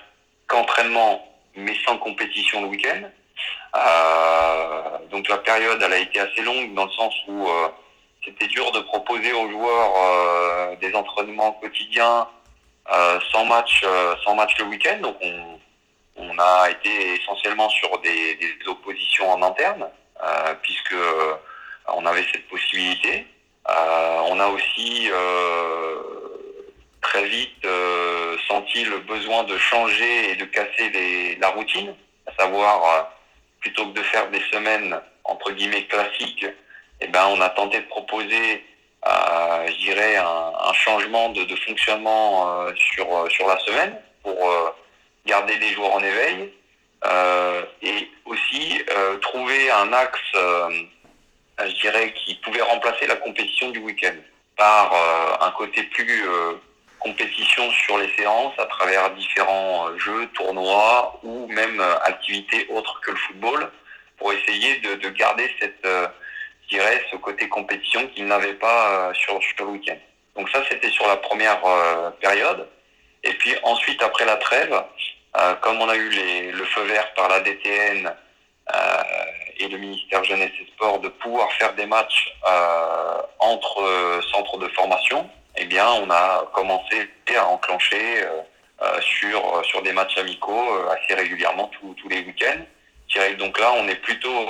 [0.46, 3.02] qu'entraînement, mais sans compétition le week-end.
[3.76, 7.48] Euh, donc la période, elle a été assez longue dans le sens où
[8.24, 12.26] c'était dur de proposer aux joueurs des entraînements quotidiens
[12.92, 14.98] euh, sans match, euh, sans match le week-end.
[15.02, 15.58] Donc on,
[16.16, 19.86] on, a été essentiellement sur des, oppositions en interne,
[20.22, 20.96] euh, puisque
[21.88, 23.26] on avait cette possibilité.
[23.68, 25.08] on a aussi
[27.00, 27.66] très vite
[28.48, 31.94] senti le besoin de changer et de casser les, la routine,
[32.26, 33.10] à savoir
[33.60, 36.46] plutôt que de faire des semaines entre guillemets classiques,
[37.00, 38.64] eh ben on a tenté de proposer
[39.06, 43.94] euh, je dirais, un, un changement de, de fonctionnement euh, sur, euh, sur la semaine
[44.22, 44.70] pour euh,
[45.26, 46.52] garder des joueurs en éveil
[47.04, 53.78] euh, et aussi euh, trouver un axe, je dirais, qui pouvait remplacer la compétition du
[53.80, 54.14] week-end
[54.56, 54.92] par
[55.42, 56.24] un côté plus
[56.98, 63.16] compétition sur les séances à travers différents jeux, tournois ou même activités autres que le
[63.18, 63.70] football
[64.16, 65.86] pour essayer de, de garder cette
[66.68, 69.96] je dirais, ce côté compétition qu'il n'avait pas euh, sur, le week-end.
[70.36, 72.68] Donc ça, c'était sur la première euh, période.
[73.22, 74.80] Et puis ensuite, après la trêve, euh,
[75.60, 79.02] comme on a eu les, le feu vert par la DTN euh,
[79.58, 84.68] et le ministère Jeunesse et Sport de pouvoir faire des matchs euh, entre centres de
[84.68, 88.24] formation, eh bien, on a commencé à enclencher
[89.00, 92.64] sur, sur des matchs amicaux assez régulièrement tous, les week-ends.
[93.38, 94.46] Donc là, on est plutôt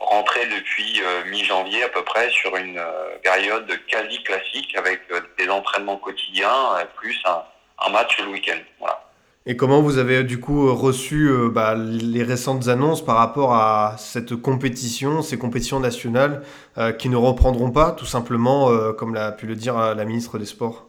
[0.00, 5.20] rentré depuis euh, mi-janvier à peu près sur une euh, période quasi classique avec euh,
[5.38, 7.44] des entraînements quotidiens plus un,
[7.78, 8.58] un match le week-end.
[8.78, 9.04] Voilà.
[9.46, 13.94] Et comment vous avez du coup reçu euh, bah, les récentes annonces par rapport à
[13.96, 16.42] cette compétition, ces compétitions nationales
[16.76, 20.36] euh, qui ne reprendront pas, tout simplement, euh, comme l'a pu le dire la ministre
[20.36, 20.88] des Sports?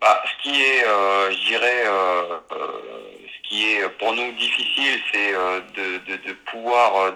[0.00, 0.84] Bah, Ce qui est,
[1.32, 1.84] je dirais,
[2.50, 5.32] ce qui est pour nous difficile, c'est
[5.76, 7.12] de, pouvoir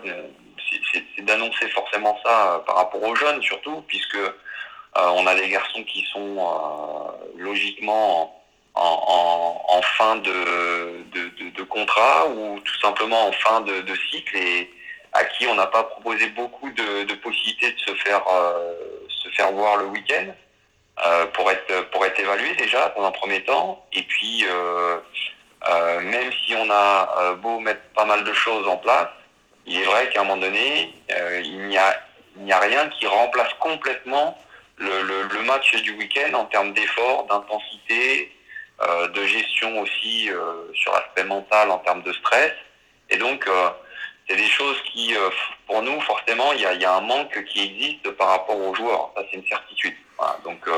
[0.92, 4.18] c'est d'annoncer forcément ça par rapport aux jeunes surtout, puisque
[4.94, 6.36] on a des garçons qui sont
[7.38, 8.35] logiquement
[8.76, 14.70] en, fin de, contrat ou tout simplement en fin de, cycle et
[15.12, 18.22] à qui on n'a pas proposé beaucoup de, possibilités de se faire,
[19.08, 20.26] se faire voir le week-end.
[21.34, 24.44] pour être pour être évalué déjà dans un premier temps et puis
[26.02, 29.08] même si on a beau mettre pas mal de choses en place
[29.66, 32.00] il est vrai qu'à un moment donné, euh, il n'y a,
[32.50, 34.38] a, rien qui remplace complètement
[34.78, 38.35] le, match du week-end en termes d'effort, d'intensité, euh,
[38.80, 42.52] de gestion aussi euh, sur l'aspect mental en termes de stress.
[43.10, 43.48] Et donc,
[44.28, 45.14] c'est des choses qui,
[45.66, 49.12] pour nous, forcément, il y a, un manque qui existe par rapport aux joueurs.
[49.16, 49.94] Ça, c'est une certitude.
[50.42, 50.68] Donc,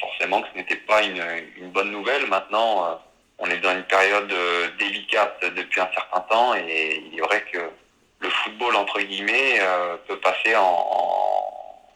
[0.00, 1.22] forcément que ce n'était pas une,
[1.56, 2.26] une, bonne nouvelle.
[2.28, 3.00] Maintenant,
[3.38, 7.44] on est dans une période euh, délicate depuis un certain temps et il est vrai
[7.52, 7.70] que
[8.20, 11.90] le football entre guillemets euh, peut passer en, en,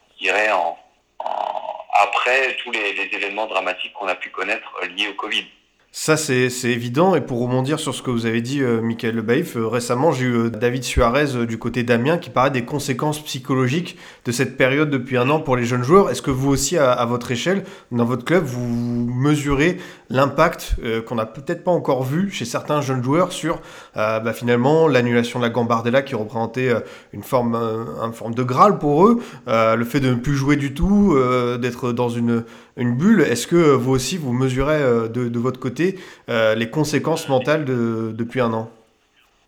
[2.01, 2.79] après tous les,
[3.11, 5.45] événements dramatiques qu'on a pu connaître liés au Covid.
[5.91, 7.15] Ça, c'est évident.
[7.15, 10.25] Et pour rebondir sur ce que vous avez dit, euh, Michael Lebaïf, euh, récemment, j'ai
[10.27, 14.91] eu euh, David Suarez du côté d'Amiens qui parlait des conséquences psychologiques de cette période
[14.91, 16.11] depuis un an pour les jeunes joueurs.
[16.11, 19.79] Est-ce que vous aussi, à, votre échelle, dans votre club, vous mesurez
[20.11, 20.75] l'impact
[21.07, 23.59] qu'on n'a peut-être pas encore vu chez certains jeunes joueurs sur
[23.95, 26.73] bah, finalement l'annulation de la Gambardella qui représentait
[27.13, 30.73] une forme, une forme de Graal pour eux, le fait de ne plus jouer du
[30.73, 31.17] tout,
[31.59, 32.43] d'être dans une,
[32.79, 33.21] une bulle.
[33.21, 38.11] Est-ce que vous aussi, vous mesurez de, de votre côté euh, les conséquences mentales de,
[38.13, 38.69] depuis un an?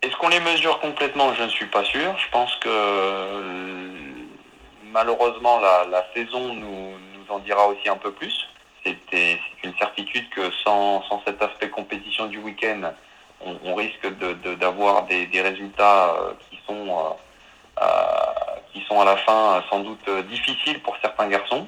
[0.02, 1.34] Est-ce qu'on les mesure complètement?
[1.34, 2.16] Je ne suis pas sûr.
[2.18, 3.88] Je pense que euh,
[4.92, 6.94] malheureusement la, saison nous,
[7.28, 8.48] en dira aussi un peu plus.
[8.84, 12.92] C'est une certitude que sans, cet aspect compétition du week-end,
[13.40, 14.08] on, risque
[14.58, 17.16] d'avoir des, résultats euh, qui sont,
[18.72, 21.66] qui sont à la fin sans doute difficiles pour certains garçons.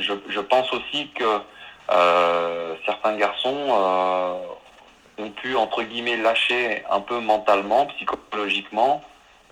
[0.00, 1.40] Je, pense aussi que
[1.90, 9.02] euh, certains garçons euh, ont pu, entre guillemets, lâcher un peu mentalement, psychologiquement,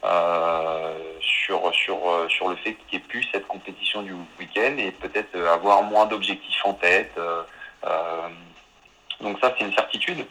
[0.04, 4.92] euh, sur, sur, sur le fait qu'il n'y ait plus cette compétition du week-end et
[4.92, 7.18] peut-être avoir moins d'objectifs en tête.
[9.20, 10.24] donc ça, c'est une certitude.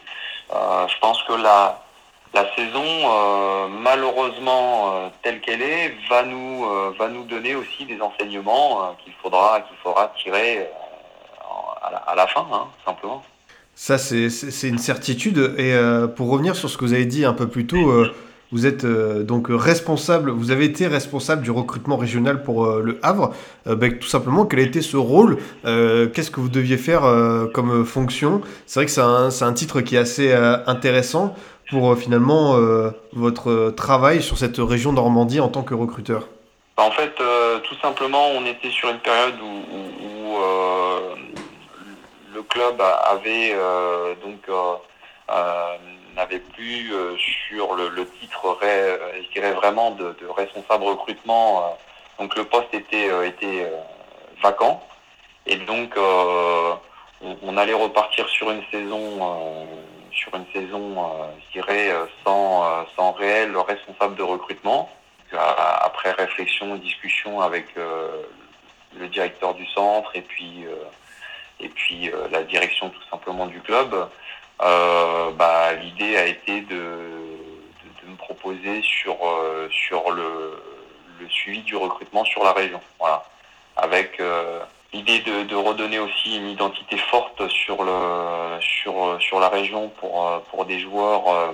[0.49, 1.83] je pense que la,
[2.33, 6.65] la saison, malheureusement telle qu'elle est, va nous,
[6.97, 10.67] va nous donner aussi des enseignements qu'il faudra, qu'il faudra tirer
[12.07, 13.23] à la, fin, hein, simplement.
[13.75, 15.53] Ça, c'est une certitude.
[15.57, 18.11] Et euh, pour revenir sur ce que vous avez dit un peu plus tôt, euh,
[18.51, 23.33] vous êtes euh, donc responsable, vous avez été responsable du recrutement régional pour le Havre.
[23.65, 27.01] Ben, tout simplement, quel été ce rôle Qu'est-ce que vous deviez faire
[27.53, 28.41] comme fonction?
[28.65, 30.33] C'est vrai que c'est un, titre qui est assez
[30.65, 31.35] intéressant
[31.69, 32.55] pour finalement
[33.13, 36.27] votre travail sur cette région Normandie en tant que recruteur.
[36.77, 37.13] En fait,
[37.63, 39.57] tout simplement, on était sur une période où
[42.37, 44.75] le club avait euh, donc euh,
[45.31, 45.77] euh,
[46.15, 51.77] n'avait plus sur le, titre, je vraiment de, responsable recrutement.
[52.19, 53.71] donc le poste était était
[54.41, 54.83] vacant
[55.45, 55.95] et donc
[57.43, 59.03] on, allait repartir sur une saison
[60.17, 61.07] sur une saison,
[61.45, 61.89] je dirais,
[62.25, 64.89] sans, sans réel responsable de recrutement.
[65.31, 70.65] Après réflexion, discussion avec le directeur du centre et puis
[71.59, 74.09] et puis euh, la direction tout simplement du club,
[74.61, 80.61] euh, bah, l'idée a été de, de, me proposer sur, euh, sur le,
[81.19, 82.79] le, suivi du recrutement sur la région.
[82.99, 83.25] Voilà.
[83.75, 84.19] Avec
[84.93, 90.41] l'idée de, de, redonner aussi une identité forte sur, le, sur, sur la région pour,
[90.49, 91.53] pour, des joueurs,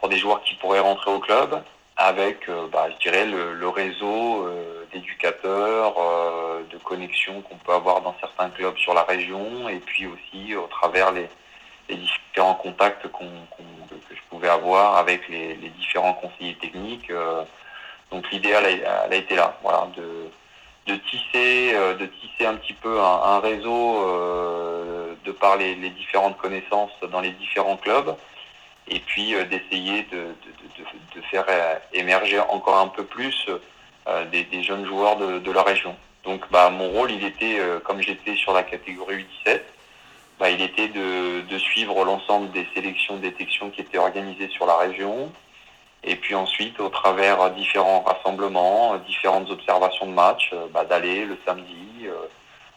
[0.00, 1.62] pour des joueurs qui pourraient rentrer au club
[1.96, 8.00] avec, euh, bah, je dirais, le, réseau euh, d'éducateurs, euh, de connexions qu'on peut avoir
[8.00, 11.28] dans certains clubs sur la région, et puis aussi au travers les,
[11.88, 13.24] différents contacts que
[14.10, 17.12] je pouvais avoir avec les, différents conseillers techniques.
[18.10, 20.30] donc l'idéal elle a été là, voilà, de,
[20.86, 24.04] de tisser, de tisser un petit peu un, réseau
[25.24, 28.16] de par les, différentes connaissances dans les différents clubs
[28.88, 33.46] et puis euh, d'essayer de, de, de, faire euh, émerger encore un peu plus
[34.08, 35.96] euh, des, des, jeunes joueurs de, la région.
[36.24, 39.60] Donc bah, mon rôle, il était, comme j'étais sur la catégorie U17,
[40.38, 44.76] bah, il était de, suivre l'ensemble des sélections de détection qui étaient organisées sur la
[44.76, 45.32] région,
[46.06, 52.08] et puis ensuite, au travers différents rassemblements, différentes observations de matchs, bah, d'aller le samedi,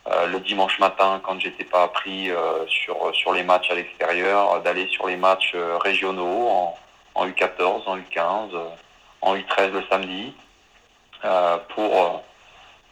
[0.09, 4.53] euh, le dimanche matin, quand j'étais pas pris euh, sur, sur les matchs à l'extérieur,
[4.53, 6.47] euh, d'aller sur les matchs régionaux
[7.15, 8.51] en, U14, en U15,
[9.21, 10.33] en U13 le samedi,
[11.69, 12.23] pour,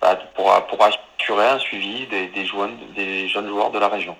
[0.02, 4.18] bah, pour, pour assurer un suivi des, jeunes, joueurs de la région.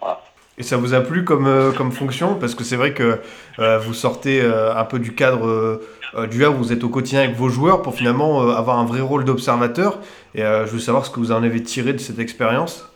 [0.58, 2.36] Et ça vous a plu comme, euh, comme fonction?
[2.36, 3.22] Parce que c'est vrai que
[3.60, 5.82] euh, vous sortez euh, un peu du cadre
[6.30, 9.26] du Havre, vous êtes au quotidien avec vos joueurs pour finalement avoir un vrai rôle
[9.26, 10.00] d'observateur.
[10.34, 12.90] Et je veux savoir ce que vous en avez tiré de cette expérience.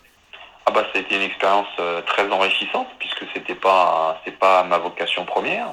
[0.65, 1.67] Ah bah, été une expérience
[2.05, 5.67] très enrichissante puisque c'était pas pas ma vocation première.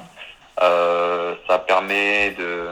[0.59, 2.67] ça permet de,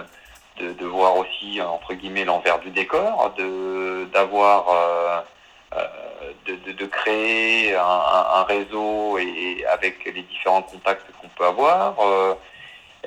[0.59, 5.23] de, de, voir aussi entre guillemets l'envers du décor, de d'avoir
[6.45, 12.35] de, de, créer un, réseau et, avec les différents contacts qu'on peut avoir, euh,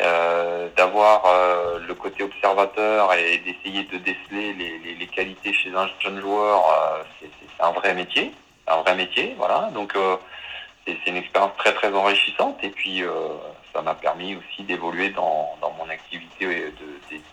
[0.01, 6.21] euh, d'avoir euh, le côté observateur et d'essayer de déceler les, qualités chez un jeune
[6.21, 8.33] joueur, euh, c'est un vrai métier,
[8.69, 9.71] un vrai métier, voilà.
[9.75, 10.17] Donc euh,
[10.87, 13.03] c'est une expérience très très enrichissante et puis
[13.75, 16.73] ça m'a permis aussi d'évoluer dans, dans mon activité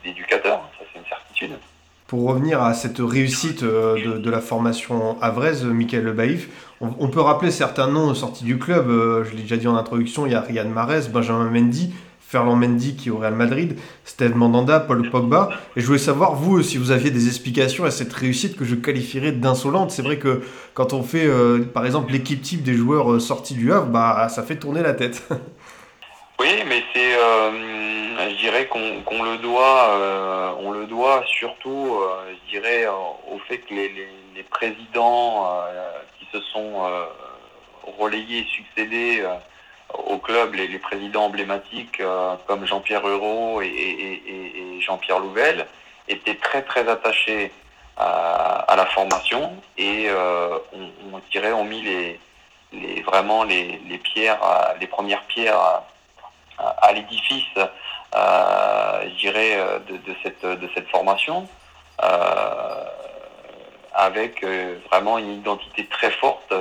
[0.03, 1.59] d'éducateur, ça c'est une certitude.
[2.07, 7.49] Pour revenir à cette réussite euh, de, la formation avraise, Michael Baïf, on, peut rappeler
[7.49, 8.89] certains noms sortis du club.
[8.89, 11.93] Euh, je l'ai déjà dit en introduction, il y a Riyad Mahrez, Benjamin Mendy,
[12.27, 15.49] Ferland Mendy qui est au Real Madrid, Steve Mandanda, Paul Pogba.
[15.75, 18.75] Et je voulais savoir, vous, si vous aviez des explications à cette réussite que je
[18.75, 19.91] qualifierais d'insolente.
[19.91, 20.41] C'est vrai que
[20.73, 24.27] quand on fait, euh, par exemple, l'équipe type des joueurs euh, sortis du Havre, bah,
[24.29, 25.27] ça fait tourner la tête.
[26.39, 27.15] oui, mais c'est...
[27.15, 27.95] Euh
[28.29, 33.39] je dirais qu'on qu le doit, euh, on le doit surtout, euh, je dirais, au
[33.47, 37.05] fait que les, les, les présidents euh, qui se sont euh,
[37.97, 39.35] relayés, succédés euh,
[40.07, 45.65] au club, les, les, présidents emblématiques euh, comme Jean-Pierre Euro et, et, et Jean-Pierre Louvel,
[46.07, 47.51] étaient très très attachés
[47.97, 50.09] à, à la formation et
[50.73, 52.19] on, on, dirait ont mis les,
[52.73, 54.39] les vraiment les, les pierres,
[54.79, 55.81] les premières pierres
[56.57, 57.57] à, l'édifice
[58.15, 61.47] euh, je dirais, euh, de, cette, formation,
[62.01, 62.83] euh,
[63.93, 64.45] avec
[64.89, 66.53] vraiment une identité très forte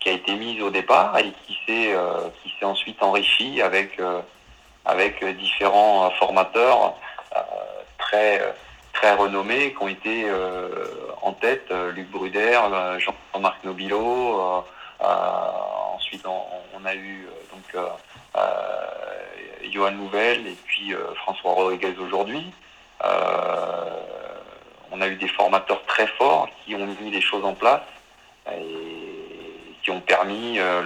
[0.00, 4.00] qui a été mise au départ et qui s'est ensuite enrichie avec
[4.84, 6.94] avec différents formateurs
[7.98, 8.54] très
[8.92, 10.26] très renommés qui ont été
[11.22, 12.60] en tête Luc Bruder,
[12.98, 14.64] Jean-Marc Nobilo.
[15.94, 17.84] ensuite, on, a eu donc
[19.70, 22.44] Johan Nouvel et puis euh, François Rodriguez aujourd'hui.
[23.04, 24.00] Euh,
[24.90, 27.82] on a eu des formateurs très forts qui ont mis les choses en place
[28.50, 30.82] et qui ont permis euh,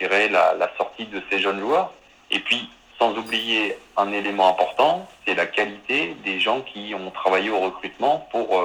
[0.00, 1.92] la, la, sortie de ces jeunes joueurs.
[2.30, 7.50] Et puis, sans oublier un élément important, c'est la qualité des gens qui ont travaillé
[7.50, 8.62] au recrutement pour,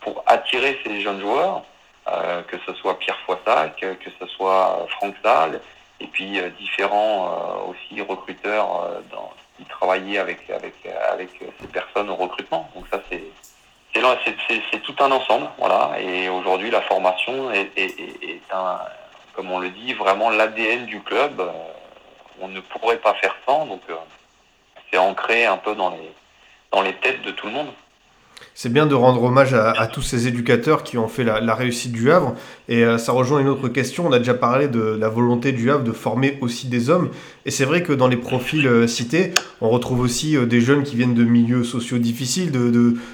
[0.00, 1.62] pour attirer ces jeunes joueurs,
[2.06, 5.60] que ce soit Pierre Foissac, que ce soit Franck Salle,
[6.02, 9.00] et puis euh, différents euh, aussi recruteurs euh,
[9.56, 10.74] qui travaillaient avec, avec,
[11.10, 12.68] avec ces personnes au recrutement.
[12.74, 13.22] Donc ça, c'est
[14.70, 16.00] c'est tout un ensemble, voilà.
[16.00, 18.80] Et aujourd'hui, la formation est, est, est, un,
[19.34, 21.42] comme on le dit, vraiment l'ADN du club.
[22.40, 23.82] On ne pourrait pas faire sans, donc
[24.90, 26.10] c'est ancré un peu dans les,
[26.70, 27.68] dans les têtes de tout le monde
[28.54, 32.10] c'est bien de rendre hommage à, tous ces éducateurs qui ont fait la, réussite du
[32.12, 32.34] Havre.
[32.68, 34.06] Et euh, ça rejoint une autre question.
[34.06, 37.10] On a déjà parlé de la volonté du Havre de former aussi des hommes.
[37.46, 40.82] Et c'est vrai que dans les profils euh, cités, on retrouve aussi euh, des jeunes
[40.82, 42.52] qui viennent de milieux sociaux difficiles.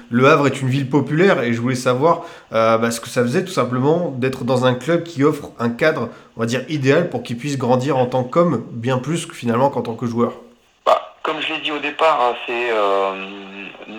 [0.09, 3.43] Le Havre est une ville populaire et je voulais savoir bah, ce que ça faisait
[3.43, 7.23] tout simplement d'être dans un club qui offre un cadre, on va dire, idéal pour
[7.23, 10.33] qu'ils puissent grandir en tant qu'homme, bien plus que finalement qu'en tant que joueur.
[10.85, 12.71] Bah, comme je l'ai dit au départ, hein, c'est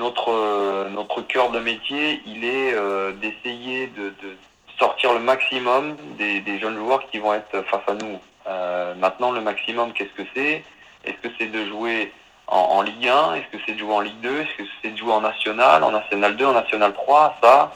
[0.00, 4.12] notre, notre cœur de métier, il est euh, d'essayer de,
[4.78, 8.18] sortir le maximum des, jeunes joueurs qui vont être face à nous.
[8.46, 10.64] Euh, maintenant, le maximum, qu'est-ce que c'est?
[11.04, 12.12] Est-ce que c'est de jouer
[12.46, 14.96] en, Ligue 1 Est-ce que c'est de jouer en Ligue 2 Est-ce que c'est de
[14.96, 17.72] jouer en National, en National 2, en National 3 Ça,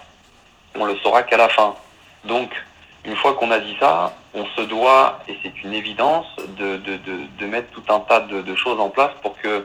[0.77, 1.75] on le saura qu'à la fin.
[2.25, 2.51] Donc,
[3.05, 6.27] une fois qu'on a dit ça, on se doit, et c'est une évidence,
[6.59, 9.65] de, de, de, de, mettre tout un tas de, choses en place pour qu'il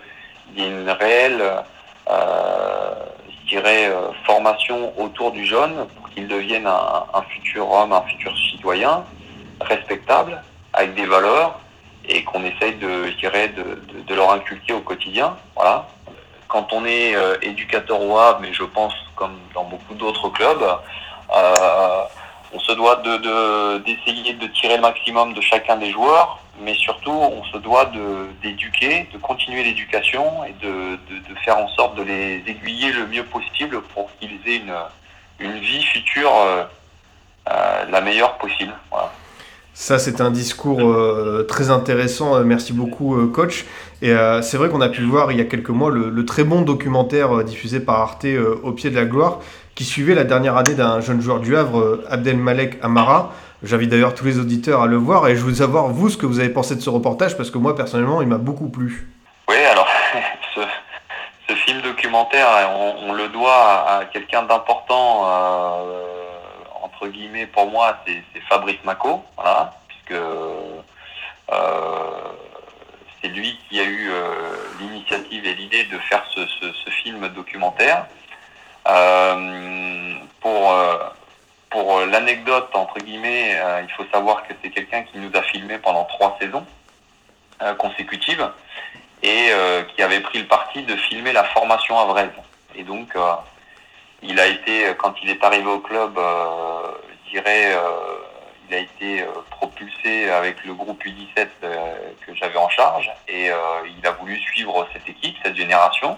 [0.58, 1.62] y ait une réelle euh,
[2.10, 8.32] je dirais, euh, formation autour du jeune pour qu'il devienne un, futur homme, un futur
[8.38, 9.04] citoyen
[9.62, 10.42] respectable,
[10.74, 11.60] avec des valeurs,
[12.08, 15.36] et qu'on essaye de, je dirais, de, de, leur inculquer au quotidien.
[15.56, 15.88] Voilà.
[16.48, 20.64] Quand on est euh, éducateur Havre, mais je pense comme dans beaucoup d'autres clubs,
[21.36, 22.04] euh,
[22.54, 27.12] on se doit d'essayer de, de, tirer le maximum de chacun des joueurs, mais surtout
[27.12, 27.92] on se doit
[28.42, 33.24] d'éduquer, de, continuer l'éducation et de, de, faire en sorte de les aiguiller le mieux
[33.24, 34.76] possible pour qu'ils aient une,
[35.40, 36.64] une vie future euh,
[37.50, 38.74] euh, la meilleure possible.
[39.74, 42.44] Ça, c'est un discours euh, très intéressant.
[42.44, 43.66] Merci beaucoup, coach.
[44.02, 46.44] Et c'est vrai qu'on a pu voir il y a quelques mois le, le très
[46.44, 48.26] bon documentaire diffusé par Arte
[48.64, 49.40] Au pied de la gloire,
[49.76, 53.34] qui suivait la dernière année d'un jeune joueur du Havre, Abdelmalek Amara.
[53.62, 56.26] J'invite d'ailleurs tous les auditeurs à le voir et je veux savoir, vous, ce que
[56.26, 59.10] vous avez pensé de ce reportage, parce que moi, personnellement, il m'a beaucoup plu.
[59.50, 59.88] Oui, alors,
[60.56, 62.48] ce, film documentaire,
[63.06, 66.04] on, le doit à, quelqu'un d'important, euh,
[66.82, 70.80] entre guillemets, pour moi, c'est Fabrice Mako, voilà, puisque euh,
[73.22, 74.34] c'est lui qui a eu euh,
[74.80, 78.06] l'initiative et l'idée de faire ce, ce, film documentaire.
[80.42, 80.74] Pour
[81.70, 85.78] pour l'anecdote, entre guillemets, euh, il faut savoir que c'est quelqu'un qui nous a filmé
[85.78, 86.66] pendant trois saisons
[87.62, 88.50] euh, consécutives
[89.22, 92.30] et euh, qui avait pris le parti de filmer la formation à Vraise.
[92.76, 93.14] Et donc,
[94.22, 96.18] il a été, quand il est arrivé au club,
[97.26, 97.76] je dirais,
[98.70, 104.12] il a été propulsé avec le groupe U17 que j'avais en charge et il a
[104.12, 106.18] voulu suivre cette équipe, cette génération.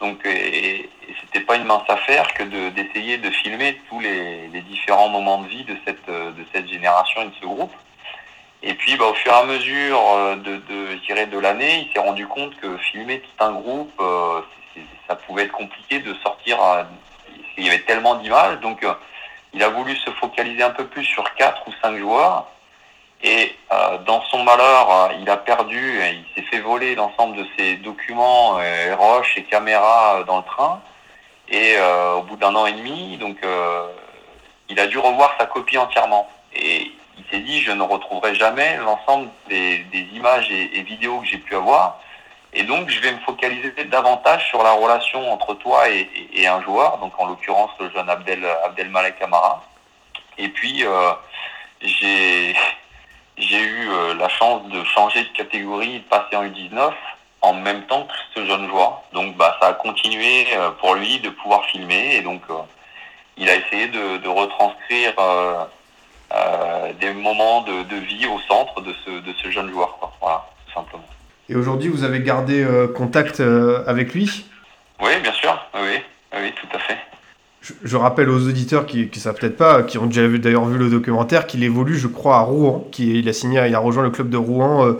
[0.00, 5.08] Donc, et, et c'était pas une mince affaire que d'essayer de, filmer tous les, différents
[5.08, 7.72] moments de vie de cette, de cette génération et de ce groupe.
[8.62, 10.00] Et puis, bah, au fur et à mesure
[10.36, 14.40] de, de, de l'année, il s'est rendu compte que filmer tout un groupe, euh,
[15.08, 16.58] ça pouvait être compliqué de sortir.
[17.56, 18.92] Il y avait tellement d'images, donc euh,
[19.52, 22.46] il a voulu se focaliser un peu plus sur quatre ou cinq joueurs.
[23.22, 27.46] Et euh, dans son malheur, euh, il a perdu, il s'est fait voler l'ensemble de
[27.58, 30.80] ses documents, euh, roches et caméras euh, dans le train.
[31.48, 33.36] Et euh, au bout d'un an et demi, donc
[34.68, 36.30] il a dû revoir sa copie entièrement.
[36.54, 41.20] Et il s'est dit, je ne retrouverai jamais l'ensemble des, des, images et, et, vidéos
[41.20, 42.00] que j'ai pu avoir.
[42.52, 46.62] Et donc, je vais me focaliser davantage sur la relation entre toi et, et un
[46.62, 49.64] joueur, donc en l'occurrence le jeune Abdel, Abdelmalek Amara.
[50.38, 50.84] Et puis,
[51.82, 52.54] j'ai
[53.40, 56.92] j'ai eu euh, la chance de changer de catégorie, de passer en U19
[57.42, 59.02] en même temps que ce jeune joueur.
[59.12, 62.54] Donc bah, ça a continué euh, pour lui de pouvoir filmer et donc euh,
[63.36, 65.64] il a essayé de, de retranscrire euh,
[66.34, 69.96] euh, des moments de, de, vie au centre de ce, de ce jeune joueur.
[69.98, 70.12] Quoi.
[70.20, 71.04] Voilà, tout simplement.
[71.48, 72.64] Et aujourd'hui, vous avez gardé
[72.96, 74.44] contact avec lui?
[75.00, 75.58] Oui, bien sûr.
[75.74, 76.00] Oui,
[76.34, 76.98] oui, tout à fait.
[77.62, 80.88] Je, rappelle aux auditeurs qui ne savent peut-être pas, qui ont déjà d'ailleurs vu le
[80.88, 82.88] documentaire, qu'il évolue, je crois, à Rouen.
[82.90, 84.92] Qui, il a signé, il a rejoint le club de Rouen euh,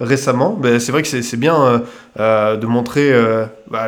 [0.00, 0.50] récemment.
[0.50, 1.78] Ben, c'est vrai que c'est bien euh,
[2.18, 3.12] euh, de montrer
[3.70, 3.86] bah,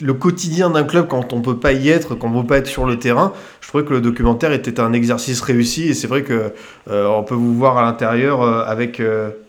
[0.00, 2.66] le, quotidien d'un club quand on peut pas y être, quand on peut pas être
[2.66, 3.34] sur le terrain.
[3.60, 6.54] Je trouvais que le documentaire était un exercice réussi et c'est vrai que
[6.86, 9.02] on peut vous voir à l'intérieur avec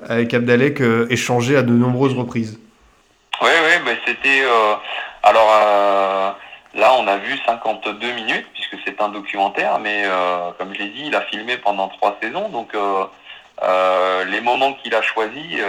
[0.08, 2.60] avec Abdalek échanger à de nombreuses reprises.
[3.42, 4.44] Oui, oui, ben c'était
[5.24, 6.36] alors.
[7.00, 11.04] On a vu 52 minutes, puisque c'est un documentaire, mais euh, comme je l'ai dit,
[11.06, 12.50] il a filmé pendant trois saisons.
[12.50, 13.06] Donc, euh,
[13.62, 15.62] euh, les moments qu'il a choisis,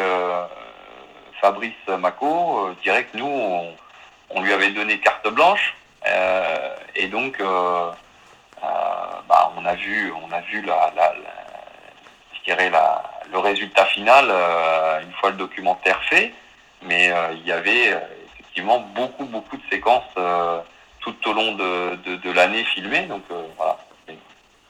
[1.39, 3.31] Fabrice Mako, je dirais que nous,
[4.31, 5.77] on, lui avait donné carte blanche.
[6.97, 7.95] et donc, bah,
[9.59, 10.73] on a vu, on a vu le
[13.39, 14.33] résultat final
[15.03, 16.33] une fois le documentaire fait.
[16.83, 17.95] Mais il y avait
[18.33, 20.15] effectivement beaucoup, beaucoup de séquences
[21.01, 23.07] tout au long de, de, de l'année filmée.
[23.09, 23.79] Donc euh, voilà.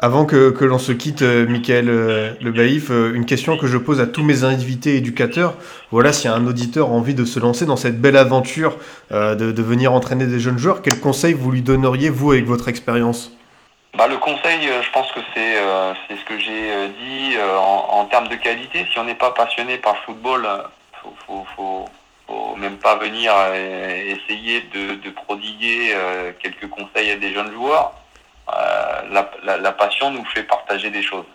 [0.00, 3.66] Avant que, que l'on se quitte, euh, Michael euh, Le Baïf, euh, une question que
[3.66, 5.54] je pose à tous mes invités éducateurs.
[5.90, 8.76] Voilà, a un auditeur a envie de se lancer dans cette belle aventure
[9.10, 12.44] euh, de, de, venir entraîner des jeunes joueurs, quel conseil vous lui donneriez, vous, avec
[12.44, 13.32] votre expérience?
[13.96, 18.36] Bah, Le conseil, je pense que c'est ce que j'ai dit en, en, termes de
[18.36, 18.86] qualité.
[18.92, 20.46] Si on n'est pas passionné par le football,
[21.02, 21.84] faut, faut, faut,
[22.28, 27.94] faut même pas venir essayer de, de prodiguer euh, quelques conseils à des jeunes joueurs.
[28.54, 31.26] Euh, la, la, la, passion nous fait partager des choses.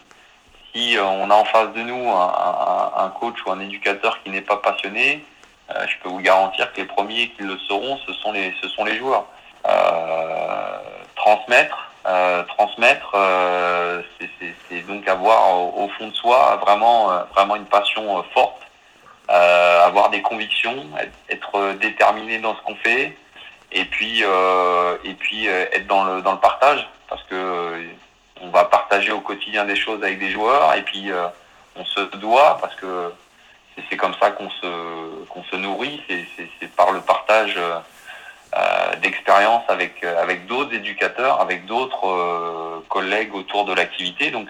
[0.73, 4.21] Si euh, on a en face de nous un, un, un coach ou un éducateur
[4.23, 5.23] qui n'est pas passionné,
[5.69, 8.67] euh, je peux vous garantir que les premiers qui le seront, ce sont les, ce
[8.69, 9.25] sont les joueurs.
[9.67, 10.77] Euh,
[11.15, 11.89] transmettre,
[12.57, 13.15] transmettre,
[14.69, 18.61] c'est donc avoir au, au, fond de soi vraiment, vraiment une passion forte
[19.29, 20.85] euh, avoir des convictions,
[21.29, 23.15] être déterminé dans ce qu'on fait,
[23.71, 27.83] et puis euh, et puis euh, être dans le dans le partage, parce que euh,
[28.41, 31.27] on va partager au quotidien des choses avec des joueurs, et puis euh,
[31.75, 33.13] on se doit, parce que
[33.89, 37.57] c'est comme ça qu'on se qu'on se nourrit, c'est par le partage
[39.01, 44.49] d'expérience avec avec d'autres éducateurs, avec d'autres collègues autour de l'activité, donc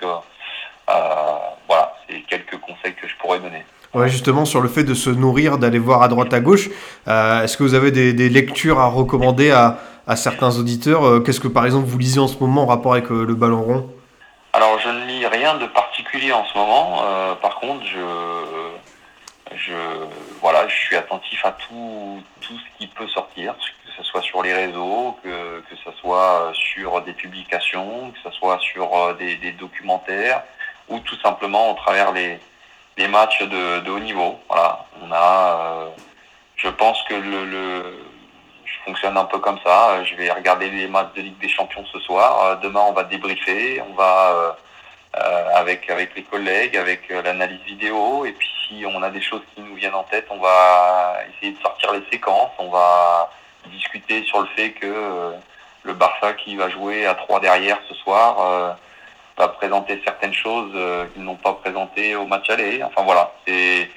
[1.67, 3.63] voilà, c'est quelques conseils que je pourrais donner.
[3.93, 6.69] Ouais, justement, sur le fait de se nourrir, d'aller voir à droite à gauche,
[7.07, 9.77] euh, est-ce que vous avez des, des, lectures à recommander à,
[10.07, 12.93] à certains auditeurs euh, Qu'est-ce que, par exemple, vous lisez en ce moment en rapport
[12.93, 13.89] avec euh, le ballon rond?
[14.53, 17.03] Alors, je ne lis rien de particulier en ce moment.
[17.03, 19.73] Euh, par contre, je, je,
[20.41, 24.41] voilà, je suis attentif à tout, tout ce qui peut sortir, que ce soit sur
[24.41, 28.89] les réseaux, que, que ce soit sur des publications, que ce soit sur
[29.19, 30.41] des, des documentaires,
[30.89, 32.39] ou tout simplement au travers les,
[32.97, 34.39] les matchs de, de haut niveau.
[34.49, 35.89] Voilà, on a,
[36.55, 38.05] je pense que le, le,
[38.65, 40.03] je fonctionne un peu comme ça.
[40.03, 42.59] Je vais regarder les matchs de Ligue des Champions ce soir.
[42.59, 44.55] Demain, on va débriefer, on va
[45.15, 48.25] euh, avec avec les collègues, avec euh, l'analyse vidéo.
[48.25, 51.53] Et puis si on a des choses qui nous viennent en tête, on va essayer
[51.53, 52.51] de sortir les séquences.
[52.57, 53.29] On va
[53.67, 55.31] discuter sur le fait que euh,
[55.83, 58.77] le Barça qui va jouer à trois derrière ce soir
[59.37, 60.73] va présenter certaines choses
[61.13, 62.83] qu'ils n'ont pas présentées au match aller.
[62.83, 63.89] Enfin voilà, c'est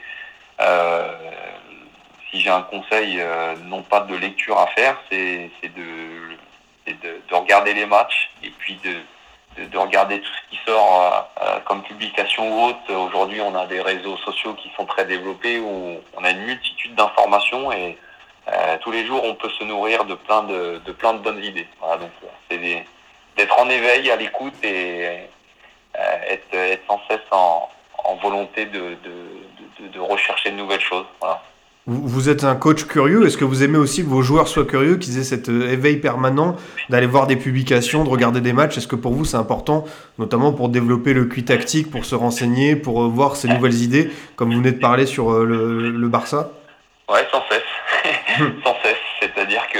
[2.31, 3.23] si j'ai un conseil,
[3.67, 8.79] non pas de lecture à faire, c'est de, de, de, regarder les matchs et puis
[8.85, 11.03] de, de, regarder tout ce qui sort
[11.41, 12.93] euh, euh, comme publication ou autre.
[12.93, 16.95] Aujourd'hui, on a des réseaux sociaux qui sont très développés où on a une multitude
[16.95, 17.99] d'informations et
[18.49, 21.67] euh, tous les jours, on peut se nourrir de plein de, plein de bonnes idées.
[21.81, 22.11] Voilà, donc
[22.51, 22.59] c'est
[23.37, 25.29] d'être en éveil, à l'écoute et
[26.29, 27.69] être, être, sans cesse en,
[28.05, 31.07] en volonté de, de, de, rechercher de nouvelles choses.
[31.21, 31.43] Voilà.
[31.89, 33.27] Vous êtes un coach curieux.
[33.27, 35.99] Est-ce que vous aimez aussi que vos joueurs soient curieux, qu'ils aient cet euh, éveil
[35.99, 36.57] permanent
[36.89, 38.79] d'aller voir des publications, de regarder des matchs?
[38.79, 39.85] Est-ce que pour vous c'est important,
[40.19, 44.11] notamment pour développer le QI tactique, pour se renseigner, pour euh, voir ces nouvelles idées,
[44.35, 46.51] comme vous venez de parler sur euh, le, le Barça?
[47.09, 48.43] Ouais, sans cesse.
[48.65, 48.97] sans cesse.
[49.21, 49.79] C'est-à-dire que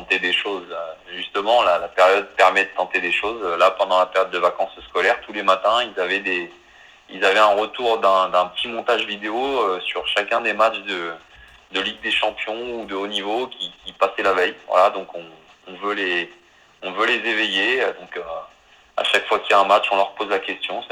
[0.00, 0.66] tenté des choses.
[1.14, 3.42] Justement, la, période permet de tenter des choses.
[3.58, 6.50] Là, pendant la période de vacances scolaires, tous les matins, ils avaient des
[7.12, 11.12] ils avaient un retour d'un petit montage vidéo euh, sur chacun des matchs de,
[11.72, 14.54] de Ligue des Champions ou de haut niveau qui, qui passaient la veille.
[14.68, 15.24] Voilà, donc on,
[15.66, 16.32] on, veut les
[16.82, 17.80] on veut les éveiller.
[18.00, 18.22] Donc euh,
[18.96, 20.84] à chaque fois qu'il y a un match, on leur pose la question.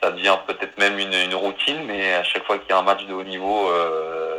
[0.00, 2.82] Ça devient peut-être même une, une, routine, mais à chaque fois qu'il y a un
[2.82, 4.29] match de haut niveau euh,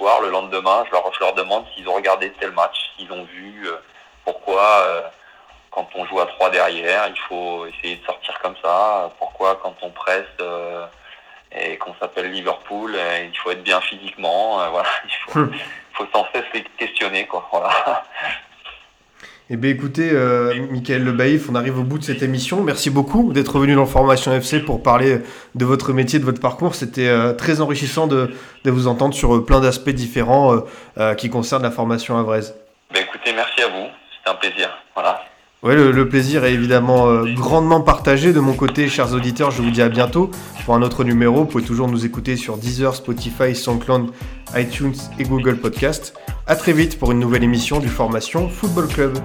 [0.00, 3.24] soir, le lendemain, je leur, je leur demande s'ils ont regardé tel match, s'ils ont
[3.24, 3.76] vu, euh,
[4.24, 4.62] pourquoi.
[4.86, 5.02] Euh,
[5.70, 9.08] quand on joue à trois derrière, il faut essayer de sortir comme ça.
[9.20, 10.84] Pourquoi quand on presse euh,
[11.52, 14.58] et qu'on s'appelle Liverpool, il faut être bien physiquement.
[14.70, 15.52] Voilà, il faut, hum.
[15.92, 17.46] faut sans cesse les questionner, quoi.
[17.52, 18.04] Voilà.
[19.52, 22.62] Eh bien écoutez, euh, Michael Le Baïf, on arrive au bout de cette émission.
[22.62, 25.22] Merci beaucoup d'être venu dans Formation FC pour parler
[25.56, 26.76] de votre métier, de votre parcours.
[26.76, 28.30] C'était euh, très enrichissant de,
[28.62, 30.62] de, vous entendre sur plein d'aspects différents
[30.98, 32.54] euh, qui concernent la formation à Vraise.
[32.94, 33.88] Ben écoutez, merci à vous.
[34.16, 34.70] C'était un plaisir.
[34.94, 35.20] Voilà.
[35.64, 39.50] Ouais, le, le, plaisir est évidemment euh, grandement partagé de mon côté, chers auditeurs.
[39.50, 40.30] Je vous dis à bientôt
[40.64, 41.40] pour un autre numéro.
[41.40, 44.12] Vous pouvez toujours nous écouter sur Deezer, Spotify, SoundCloud,
[44.54, 46.14] iTunes et Google Podcast.
[46.46, 49.18] À très vite pour une nouvelle émission du Formation Football Club.